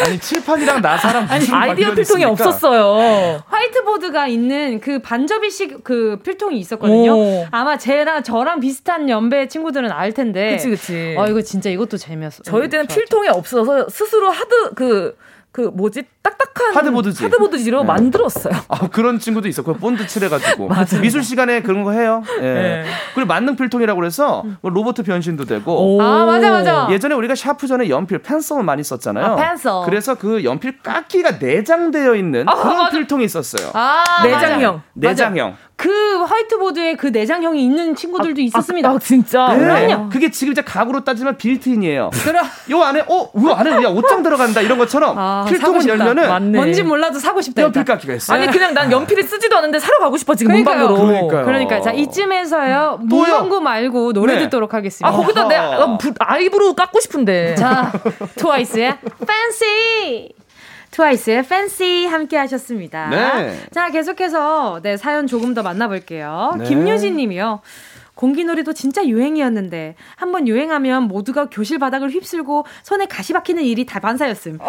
[0.01, 3.43] 아니 칠판이랑 나사랑 무슨 아니, 아이디어 필통이 없었어요.
[3.47, 7.15] 화이트보드가 있는 그 반접이식 그 필통이 있었거든요.
[7.15, 7.47] 오.
[7.51, 10.51] 아마 쟤랑 저랑 비슷한 연배 친구들은 알 텐데.
[10.51, 11.15] 그치 그치.
[11.17, 12.43] 아 이거 진짜 이것도 재미없어.
[12.43, 17.87] 저희 때는 필통이 없어서 스스로 하드 그그 뭐지 딱딱한 하드보드지 하드보드지로 네.
[17.87, 18.53] 만들었어요.
[18.69, 20.69] 아 그런 친구도 있었고 본드 칠해가지고
[21.01, 22.23] 미술 시간에 그런 거 해요.
[22.37, 22.41] 예.
[22.41, 22.85] 네.
[23.13, 26.01] 그리고 만능 필통이라고 그래서 뭐 로봇 변신도 되고.
[26.01, 26.87] 아 맞아 맞아.
[26.89, 29.25] 예전에 우리가 샤프 전에 연필 pencil을 많이 썼잖아요.
[29.25, 29.71] 아, pencil.
[29.85, 32.89] 그래서 그 연필 깎기가 내장되어 있는 아, 그런 맞아.
[32.91, 33.71] 필통이 있었어요.
[33.73, 34.81] 아 내장형.
[34.93, 35.49] 내장형.
[35.51, 35.73] 맞아.
[35.75, 38.89] 그 화이트보드에 그 내장형이 있는 친구들도 아, 있었습니다.
[38.89, 39.47] 아, 아 진짜?
[39.53, 39.59] 네.
[39.59, 40.09] 그럼요.
[40.09, 42.11] 그게 지금 이제 가구로 따지면 빌트인이에요.
[42.23, 46.27] 그럼 요 안에 어, 요 안에 야 옷장 들어간다 이런 것처럼 아, 필통을 열면 은
[46.27, 46.57] 맞네.
[46.57, 47.61] 뭔지 몰라도 사고 싶다.
[47.61, 48.37] 연필 깎기가 있어요.
[48.37, 50.95] 아니 그냥 난 연필을 쓰지도 않는데 사러 가고 싶어 지금 문방구로.
[50.95, 51.45] 그러니까요.
[51.45, 54.39] 그러니까 자 이쯤에서요 문방구 말고 노래 네.
[54.41, 55.07] 듣도록 하겠습니다.
[55.07, 57.55] 아 거기다 내 아, 아이브로 깎고 싶은데.
[57.55, 57.91] 자
[58.35, 60.29] 트와이스의 Fancy.
[60.91, 63.09] 트와이스의 Fancy 함께 하셨습니다.
[63.09, 63.59] 네.
[63.71, 66.53] 자, 계속해서 네, 사연 조금 더 만나볼게요.
[66.59, 66.65] 네.
[66.65, 67.61] 김유진 님이요.
[68.15, 74.59] 공기놀이도 진짜 유행이었는데 한번 유행하면 모두가 교실 바닥을 휩쓸고 손에 가시 박히는 일이 다반사였음.
[74.61, 74.65] 아,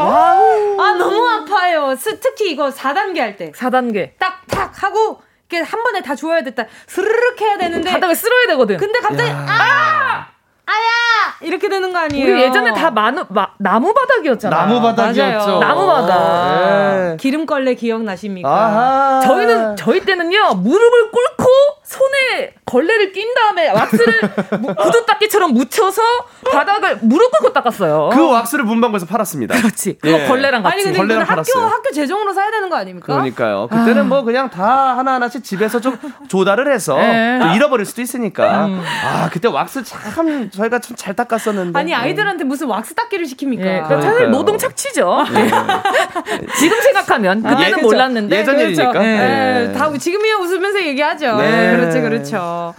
[0.79, 1.95] 아 너무 아파요.
[2.21, 3.53] 특히 이거 4단계 할 때.
[3.53, 4.13] 4단계.
[4.19, 5.21] 딱탁 하고
[5.63, 6.65] 한 번에 다 주워야 됐다.
[6.87, 8.77] 스르륵 해야 되는데 바닥을 쓸어야 되거든.
[8.77, 9.47] 근데 갑자기 야.
[9.49, 10.35] 아!
[10.67, 12.25] 아야 이렇게 되는 거 아니에요?
[12.33, 14.61] 우리 예전에 다 마누, 마, 나무 바닥이었잖아요.
[14.61, 15.59] 나무 바닥이었죠.
[15.59, 17.11] 나무 바닥.
[17.11, 17.17] 네.
[17.19, 18.49] 기름걸레 기억나십니까?
[18.49, 19.21] 아하.
[19.27, 21.51] 저희는 저희 때는요 무릎을 꿇고
[21.85, 24.21] 손에 걸레를 낀 다음에 왁스를
[24.79, 26.03] 구두 닦기처럼 묻혀서
[26.51, 28.11] 바닥을 무릎 꿇고 닦았어요.
[28.13, 29.55] 그 왁스를 문방구에서 팔았습니다.
[29.57, 29.99] 그렇지.
[30.01, 30.27] 그거 예.
[30.27, 30.75] 걸레랑 같이.
[30.75, 31.65] 아니 근데 걸레랑 학교 팔았어요.
[31.67, 33.07] 학교 재정으로 사야 되는 거 아닙니까?
[33.13, 33.69] 그러니까요.
[33.71, 37.39] 그때는 뭐 그냥 다 하나하나씩 집에서 좀 조달을 해서 네.
[37.43, 38.69] 또 잃어버릴 수도 있으니까.
[39.05, 41.79] 아, 그때 왁스 참 저희가 참 잘 닦았었는데.
[41.79, 43.67] 아니 아이들한테 무슨 왁스 닦기를 시킵니까?
[43.67, 44.31] 예, 그 사실.
[44.31, 45.25] 노동 착취죠.
[45.35, 45.51] 예.
[46.59, 48.37] 지금 생각하면 그때는 예, 몰랐는데.
[48.39, 48.83] 예전 그렇죠.
[48.83, 49.05] 일이니까.
[49.05, 49.73] 예, 네.
[49.73, 51.37] 다 지금이야 웃으면서 얘기하죠.
[51.37, 51.74] 네.
[51.77, 52.75] 그렇죠, 그렇죠.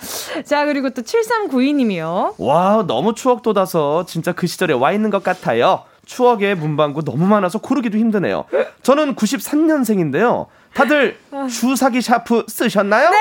[0.46, 2.34] 자 그리고 또 7392님이요.
[2.38, 5.84] 와, 너무 추억 돋아서 진짜 그 시절에 와 있는 것 같아요.
[6.06, 8.46] 추억의 문방구 너무 많아서 고르기도 힘드네요.
[8.84, 10.48] 저는 93년생인데요.
[10.74, 11.18] 다들
[11.50, 13.10] 주사기 샤프 쓰셨나요?
[13.10, 13.18] 네.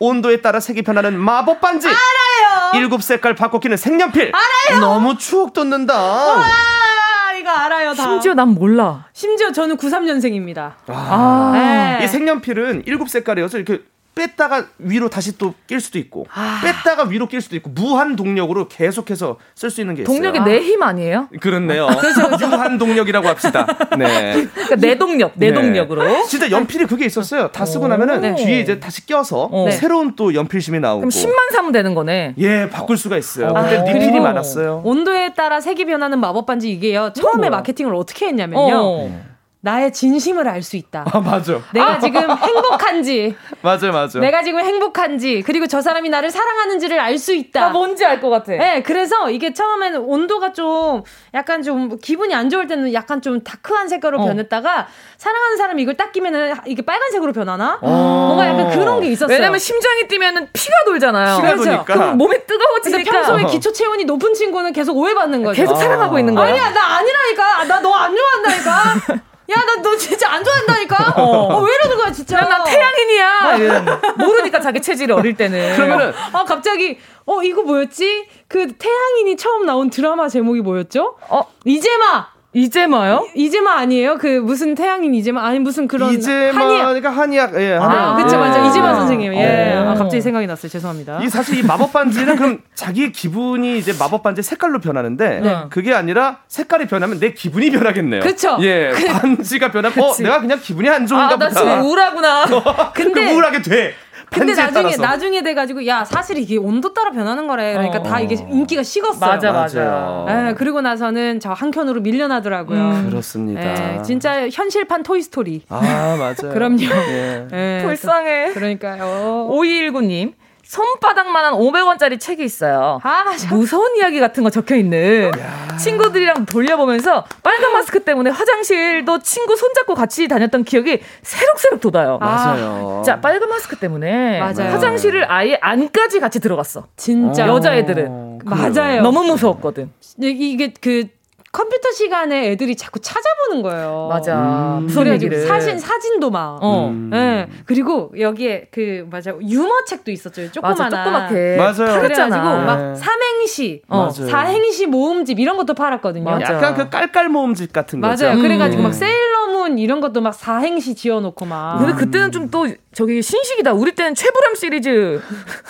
[0.00, 1.86] 온도에 따라 색이 변하는 마법 반지.
[1.88, 2.72] 알아요.
[2.74, 4.32] 일곱 색깔 바꿔 끼는 색연필.
[4.34, 4.80] 알아요.
[4.80, 5.94] 너무 추억 돋는다.
[5.94, 8.02] 아 이거 알아요 다.
[8.02, 9.06] 심지어 난 몰라.
[9.12, 10.72] 심지어 저는 93년생입니다.
[10.88, 11.50] 아.
[11.54, 12.04] 네.
[12.04, 13.82] 이 색연필은 일곱 색깔이어서 이렇게
[14.14, 16.26] 뺐다가 위로 다시 또 낄 수도 있고
[16.62, 20.14] 뺐다가 위로 낄 수도 있고 무한 동력으로 계속해서 쓸 수 있는 게 있어요.
[20.14, 21.28] 동력이 내 힘 아니에요?
[21.40, 21.86] 그렇네요.
[22.50, 23.66] 무한 동력이라고 합시다.
[23.98, 24.46] 네.
[24.52, 25.54] 그러니까 내 동력, 내 네.
[25.54, 26.26] 동력으로.
[26.26, 27.48] 진짜 연필이 그게 있었어요.
[27.48, 28.34] 다 쓰고 나면은 네.
[28.34, 29.70] 뒤에 이제 다시 껴서 네.
[29.72, 31.00] 새로운 또 연필심이 나오고.
[31.00, 32.34] 그럼 10만 사면 되는 거네.
[32.38, 33.48] 예, 바꿀 수가 있어요.
[33.54, 34.82] 아, 그때 리필이 많았어요.
[34.84, 37.12] 온도에 따라 색이 변하는 마법 반지 이게요.
[37.14, 37.50] 처음에 뭐야?
[37.50, 38.70] 마케팅을 어떻게 했냐면요.
[38.74, 39.29] 어.
[39.62, 41.04] 나의 진심을 알 수 있다.
[41.12, 41.60] 아, 맞아.
[41.74, 44.18] 내가 지금 행복한지, 맞아, 맞아.
[44.18, 47.60] 내가 지금 행복한지, 그리고 저 사람이 나를 사랑하는지를 알 수 있다.
[47.60, 48.52] 나 뭔지 알 것 같아.
[48.52, 51.02] 네, 그래서 이게 처음에는 온도가 좀
[51.34, 54.24] 약간 좀 기분이 안 좋을 때는 약간 좀 다크한 색깔로 어.
[54.26, 54.88] 변했다가
[55.18, 57.78] 사랑하는 사람이 이걸 딱 끼면은 이게 빨간색으로 변하나?
[57.82, 58.24] 어.
[58.34, 59.34] 뭔가 약간 그런 게 있었어요.
[59.36, 61.36] 왜냐면 심장이 뛰면은 피가 돌잖아요.
[61.36, 61.64] 피가 그렇죠.
[61.72, 61.84] 도니까.
[61.84, 63.46] 그럼 몸이 뜨거워지니까 평소에 어.
[63.46, 65.60] 기초 체온이 높은 친구는 계속 오해받는 거죠.
[65.60, 66.46] 계속 사랑하고 있는 거야.
[66.48, 67.64] 아니야, 나 아니라니까.
[67.64, 69.20] 나 너 안 좋아한다니까.
[69.50, 71.14] 야, 나 너 진짜 안 좋아한다니까.
[71.16, 71.60] 어.
[71.62, 72.38] 왜 이러는 거야, 진짜.
[72.40, 74.14] 그냥 나 태양인이야.
[74.18, 75.74] 모르니까 자기 체질이 어릴 때는.
[75.76, 78.26] 그러면은 아, 갑자기, 어, 이거 뭐였지?
[78.48, 81.16] 그 태양인이 처음 나온 드라마 제목이 뭐였죠?
[81.28, 82.28] 어 이제마!
[82.52, 83.28] 이제마요?
[83.36, 84.18] 이제마 아니에요?
[84.18, 85.46] 그 무슨 태양인 이제마?
[85.46, 86.12] 아니, 무슨 그런.
[86.12, 86.86] 이제 한의학.
[86.86, 88.16] 그러니까 한의학 예, 아, 한의학.
[88.24, 88.40] 그쵸, 예.
[88.40, 88.66] 맞아.
[88.66, 89.34] 이제마 선생님.
[89.34, 89.74] 예.
[89.76, 89.90] 어.
[89.90, 90.68] 아, 갑자기 생각이 났어요.
[90.68, 91.20] 죄송합니다.
[91.22, 95.56] 이 사실 이 마법 반지는 그럼 자기 기분이 이제 마법 반지 색깔로 변하는데 네.
[95.70, 98.20] 그게 아니라 색깔이 변하면 내 기분이 변하겠네요.
[98.22, 98.58] 그쵸.
[98.62, 100.12] 예, 그- 반지가 변하면 어.
[100.18, 101.50] 내가 그냥 기분이 안 좋은가 아, 나 보다.
[101.60, 102.46] 지금 우울하구나.
[102.46, 103.94] 근데 근데- 우울하게 돼.
[104.30, 105.02] 근데 나중에 따라서.
[105.02, 107.72] 나중에 돼가지고 야 사실 이게 온도 따라 변하는 거래.
[107.72, 108.02] 그러니까 어.
[108.02, 109.18] 다 이게 인기가 식었어요.
[109.30, 110.24] 맞아, 맞아요.
[110.26, 110.48] 맞아.
[110.50, 113.04] 예, 그리고 나서는 저 한켠으로 밀려나더라고요.
[113.08, 113.96] 그렇습니다.
[113.98, 115.62] 예, 진짜 현실판 토이스토리.
[115.68, 116.52] 아 맞아요.
[116.54, 116.82] 그럼요.
[117.10, 117.48] 예.
[117.52, 118.52] 예, 불쌍해.
[118.52, 119.48] 그러니까요.
[119.50, 120.34] 5219님.
[120.70, 123.00] 손바닥만한 500원짜리 책이 있어요.
[123.02, 125.32] 아, 저- 무서운 이야기 같은 거 적혀 있는
[125.80, 132.18] 친구들이랑 돌려보면서 빨간 마스크 때문에 화장실도 친구 손잡고 같이 다녔던 기억이 새록새록 돋아요.
[132.18, 133.02] 맞아요.
[133.04, 134.70] 자, 빨간 마스크 때문에 맞아요.
[134.72, 136.86] 화장실을 아예 안까지 같이 들어갔어.
[136.96, 138.42] 진짜 어, 여자애들은.
[138.44, 139.02] 맞아요.
[139.02, 139.90] 너무 무서웠거든.
[140.20, 141.06] 이게 그
[141.52, 144.06] 컴퓨터 시간에 애들이 자꾸 찾아보는 거예요.
[144.08, 144.78] 맞아.
[144.78, 144.86] 음.
[144.88, 145.46] 그래가지고.
[145.46, 146.58] 사진 사진도 막.
[146.62, 146.88] 어.
[146.90, 147.10] 음.
[147.12, 147.48] 예.
[147.66, 150.52] 그리고 여기에 그 맞아 유머 책도 있었죠.
[150.52, 150.78] 조그마한.
[150.78, 151.56] 맞아, 조그맣게.
[151.56, 151.74] 맞아요.
[151.74, 152.64] 그래가지고 팔았잖아.
[152.64, 152.94] 막 네.
[152.94, 154.10] 삼행시, 어.
[154.10, 156.24] 사행시 모음집 이런 것도 팔았거든요.
[156.24, 156.54] 맞아.
[156.54, 158.24] 약간 그 깔깔 모음집 같은 거죠.
[158.26, 158.36] 맞아요.
[158.38, 158.42] 음.
[158.42, 158.92] 그래가지고 막 음.
[158.92, 159.29] 세일
[159.70, 161.78] 러문 이런 것도 막 사행시 지어놓고 막.
[161.78, 163.72] 근데 그때는 좀 또 저기 신식이다.
[163.72, 165.20] 우리 때는 최불암 시리즈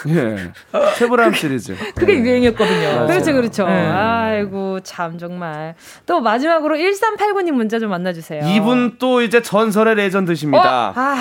[0.08, 0.52] 예.
[0.96, 1.76] 최불암 시리즈.
[1.94, 2.18] 그게 네.
[2.20, 2.88] 유행이었거든요.
[2.88, 3.06] 맞아요.
[3.06, 3.66] 그렇죠, 그렇죠.
[3.66, 3.72] 네.
[3.72, 5.74] 아이고, 참, 정말.
[6.06, 8.48] 또 마지막으로 1389님 문자 좀 만나주세요.
[8.48, 10.92] 이분 또 이제 전설의 레전드십니다.
[10.96, 11.16] 아,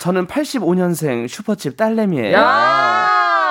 [0.00, 2.36] 저는 85년생 슈퍼칩 딸내미예요.
[2.36, 3.43] 야!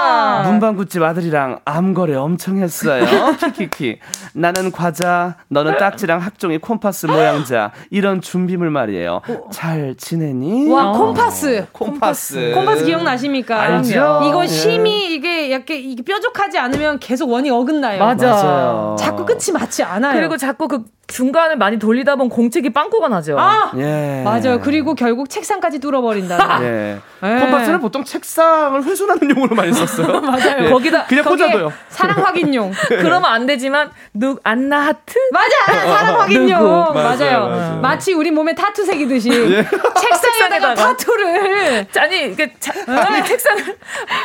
[0.44, 3.06] 문방구집 아들이랑 암거래 엄청 했어요.
[3.40, 4.00] 키키키.
[4.34, 7.72] 나는 과자, 너는 딱지랑 학종이 콤파스 모양자.
[7.90, 9.22] 이런 준비물 말이에요.
[9.52, 10.70] 잘 지내니?
[10.72, 10.92] 와, 어.
[10.94, 11.68] 콤파스.
[11.72, 12.52] 콤파스.
[12.54, 13.60] 콤파스 기억나십니까?
[13.60, 14.22] 알죠.
[14.28, 14.48] 이거 예.
[14.48, 18.00] 심이 이게 약간 이게 뾰족하지 않으면 계속 원이 어긋나요.
[18.00, 18.28] 맞아.
[18.28, 18.96] 맞아요.
[19.00, 20.14] 자꾸 끝이 맞지 않아요.
[20.14, 23.38] 그리고 자꾸 그 중간을 많이 돌리다 보면 공책이 빵꾸가 나죠.
[23.38, 24.22] 아, 예.
[24.24, 24.62] 맞아요.
[24.62, 26.60] 그리고 결국 책상까지 뚫어버린다.
[26.64, 26.98] 예.
[27.24, 27.40] 예.
[27.40, 29.93] 콤파스는 보통 책상을 훼손하는 용으로 많이 썼어요.
[30.22, 30.66] 맞아요.
[30.66, 30.70] 예.
[30.70, 31.72] 거기다 그냥 꽂아둬요.
[31.90, 32.72] 사랑 확인용.
[32.90, 36.60] 그러면 안 되지만 누 안나 하트 맞아, 사랑 확인용.
[36.60, 36.94] 누구?
[36.94, 37.04] 맞아요.
[37.18, 37.80] 맞아요, 맞아요.
[37.82, 40.76] 마치 우리 몸에 타투 새기듯이 책상에다가 책상에다가.
[40.76, 41.88] 타투를.
[42.00, 43.78] 아니 이게 자, 아니 책상을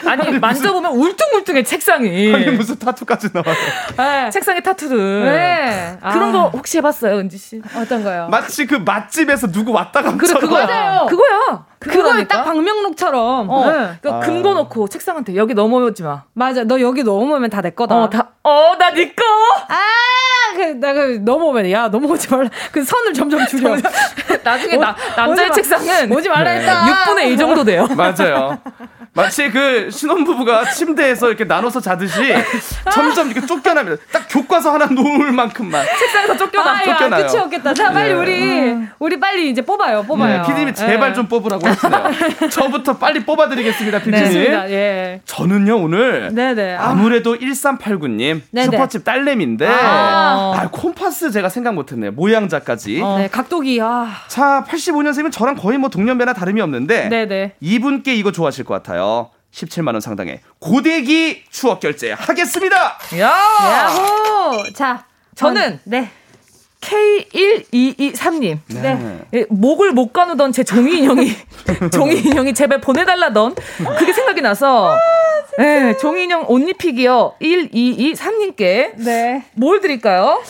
[0.06, 3.56] 아니 만져보면 울퉁불퉁해 책상이 아니 무슨 타투까지 나와요.
[3.96, 4.30] 네.
[4.30, 5.98] 책상에 타투를 네.
[6.12, 7.60] 그런 아, 거 혹시 해봤어요 은지 씨?
[7.76, 8.28] 어떤 거요?
[8.30, 10.16] 마치 그 맛집에서 누구 왔다 갔다.
[10.16, 10.66] 그래, 그거야.
[10.66, 11.06] 맞아요.
[11.06, 13.48] 그거야 그걸 딱 방명록처럼.
[13.50, 13.90] 어, 네.
[14.02, 14.20] 그 아.
[14.20, 16.22] 금고 넣고 책상한테 여기 넘어오지 마.
[16.34, 16.64] 맞아.
[16.64, 17.94] 너 여기 넘어오면 다 내 거다.
[17.96, 19.22] 어, 다, 어, 나 네 거!
[19.68, 19.76] 아,
[20.56, 22.48] 그, 나, 그, 넘어오면, 야, 넘어오지 말라.
[22.72, 23.76] 그 선을 점점 줄여.
[24.42, 25.78] 나중에 나, 오- 남자의 오지 마.
[25.78, 26.60] 책상은 오지 말라 네.
[26.60, 26.84] 했다.
[27.06, 27.86] 6분의 1 정도 돼요.
[27.96, 28.58] 맞아요.
[29.14, 32.34] 마치 그 신혼부부가 침대에서 이렇게 나눠서 자듯이
[32.92, 35.84] 점점 이렇게 쫓겨나면 딱 교과서 하나 놓을 만큼만.
[35.98, 36.70] 책상에서 쫓겨나.
[36.70, 37.26] 아, 야, 쫓겨나요.
[37.26, 37.74] 끝이 없겠다.
[37.74, 38.14] 자, 빨리 네.
[38.14, 40.42] 우리, 우리 빨리 이제 뽑아요, 뽑아요.
[40.42, 41.14] 네, 피디님이 제발 예.
[41.14, 42.48] 좀 뽑으라고 하시네요.
[42.50, 44.24] 저부터 빨리 뽑아드리겠습니다, 피디님.
[44.24, 44.70] 좋습니다.
[44.70, 45.20] 예.
[45.24, 46.76] 저는요 오늘 네네.
[46.76, 46.90] 아.
[46.90, 48.64] 아무래도 1389님 네네.
[48.66, 50.52] 슈퍼집 딸내미인데 아.
[50.56, 54.08] 아, 콤파스 제가 생각 못했네요 모양자까지 네, 각도기, 아.
[54.28, 57.52] 자 85년생이면 저랑 거의 뭐 동년배나 다름이 없는데 네네.
[57.60, 63.32] 이분께 이거 좋아하실 것 같아요 17만 원 상당의 고데기 추억 결제 하겠습니다 야!
[63.62, 64.64] 야호!
[64.74, 65.04] 자,
[65.34, 66.10] 저는 네.
[66.80, 68.58] K1223님.
[68.68, 69.18] 네.
[69.34, 71.32] 예, 목을 못 가누던 제 종이 인형이
[71.92, 73.54] 종이 인형이 제발 보내달라던
[73.98, 74.96] 그게 생각이 나서
[75.60, 79.44] 예, 종이 인형 옷 입히기요 1223님께 네.
[79.54, 80.40] 뭘 드릴까요?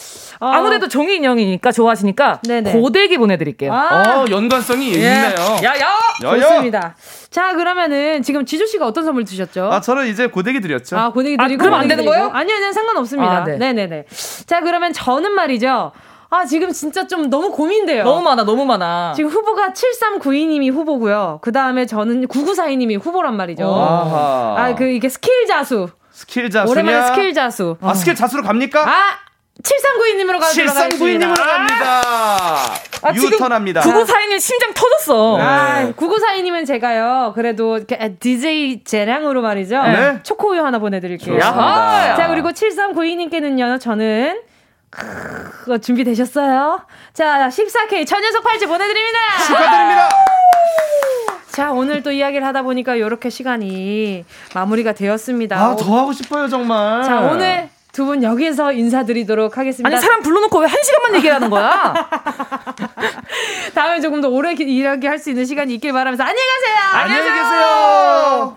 [0.40, 0.46] 어.
[0.46, 2.72] 아무래도 종이 인형이니까 좋아하시니까 네네.
[2.72, 3.72] 고데기 보내드릴게요.
[3.72, 4.94] 아, 어 연관성이 예.
[4.94, 5.88] 있네요 야야!
[6.22, 6.40] 여여!
[6.40, 6.94] 좋습니다.
[7.30, 9.68] 자, 그러면은 지금 지조 씨가 어떤 선물 주셨죠?
[9.72, 11.60] 아 저는 이제 고데기 드렸죠 아, 고데기 아, 드리고.
[11.62, 12.04] 그럼 안 되는.
[12.04, 12.30] 거예요?
[12.32, 13.32] 아니요, 아니요, 상관없습니다.
[13.38, 13.56] 아, 네.
[13.56, 14.04] 네네네.
[14.46, 15.90] 자, 그러면 저는 말이죠.
[16.30, 18.04] 아, 지금 진짜 좀 너무 고민돼요.
[18.04, 19.14] 너무 많아 너무 많아.
[19.16, 21.38] 지금 후보가 7392님이 후보고요.
[21.42, 23.64] 그 다음에 저는 9942님이 후보란 말이죠.
[23.66, 24.54] 아하.
[24.58, 25.88] 아, 그, 이게 스킬 자수.
[26.10, 27.76] 스킬 자수냐 오랜만에 스킬 자수.
[27.80, 28.80] 아 스킬 자수로 갑니까?
[28.80, 29.28] 아!
[29.62, 31.44] 7392님으로 가도록 7392님으로 하겠습니다.
[31.44, 32.02] 갑니다
[33.02, 35.36] 아, 유턴합니다 구구사인님 심장 터졌어.
[35.36, 35.42] 네.
[35.42, 37.80] 아, 9942님은 제가요, 그래도
[38.20, 39.82] DJ 재량으로 말이죠.
[39.82, 40.20] 네.
[40.22, 41.40] 초코우유 하나 보내드릴게요.
[41.40, 44.40] 자, 그리고 7392님께는요, 저는,
[44.90, 46.80] 그거 준비되셨어요?
[47.12, 49.18] 자, 14K 천연석 팔찌 보내드립니다!
[49.46, 50.08] 축하드립니다
[51.50, 54.24] 자, 오늘 또 이야기를 하다 보니까 이렇게 시간이
[54.54, 55.56] 마무리가 되었습니다.
[55.58, 59.88] 아 더 하고 싶어요 정말 자, 오늘 두 분 여기서 인사드리도록 하겠습니다.
[59.88, 61.94] 아니 사람 불러놓고 왜 한 시간만 얘기하는 거야?
[63.74, 66.76] 다음에 조금 더 오래 이야기 할 수 있는 시간이 있길 바라면서 안녕히 가세요!
[67.02, 68.56] 안녕히 계세요.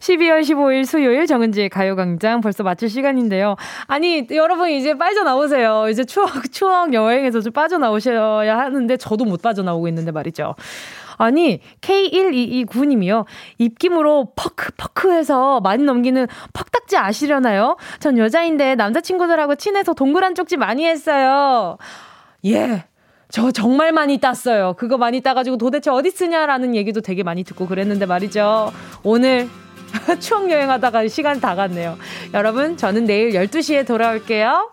[0.00, 3.56] (12월 15일) 수요일 정은지의 가요광장 벌써 마칠 시간인데요.
[3.86, 5.88] 아니 여러분 이제 빠져나오세요.
[5.88, 10.54] 이제 추억 추억 여행에서 좀 빠져나오셔야 하는데 저도 못 빠져나오고 있는데 말이죠.
[11.20, 13.26] 아니, K1229님이요.
[13.58, 17.76] 입김으로 퍼크, 퍼크 해서 많이 넘기는 퍽딱지 아시려나요?
[17.98, 21.76] 전 여자인데 남자친구들하고 친해서 동그란 쪽지 많이 했어요.
[22.46, 22.84] 예.
[23.28, 24.74] 저 정말 많이 땄어요.
[24.78, 28.72] 그거 많이 따가지고 도대체 어디 쓰냐라는 얘기도 되게 많이 듣고 그랬는데 말이죠.
[29.02, 29.46] 오늘
[30.20, 31.98] 추억 여행하다가 시간 다 갔네요.
[32.34, 34.70] 여러분, 저는 내일 12시에 돌아올게요.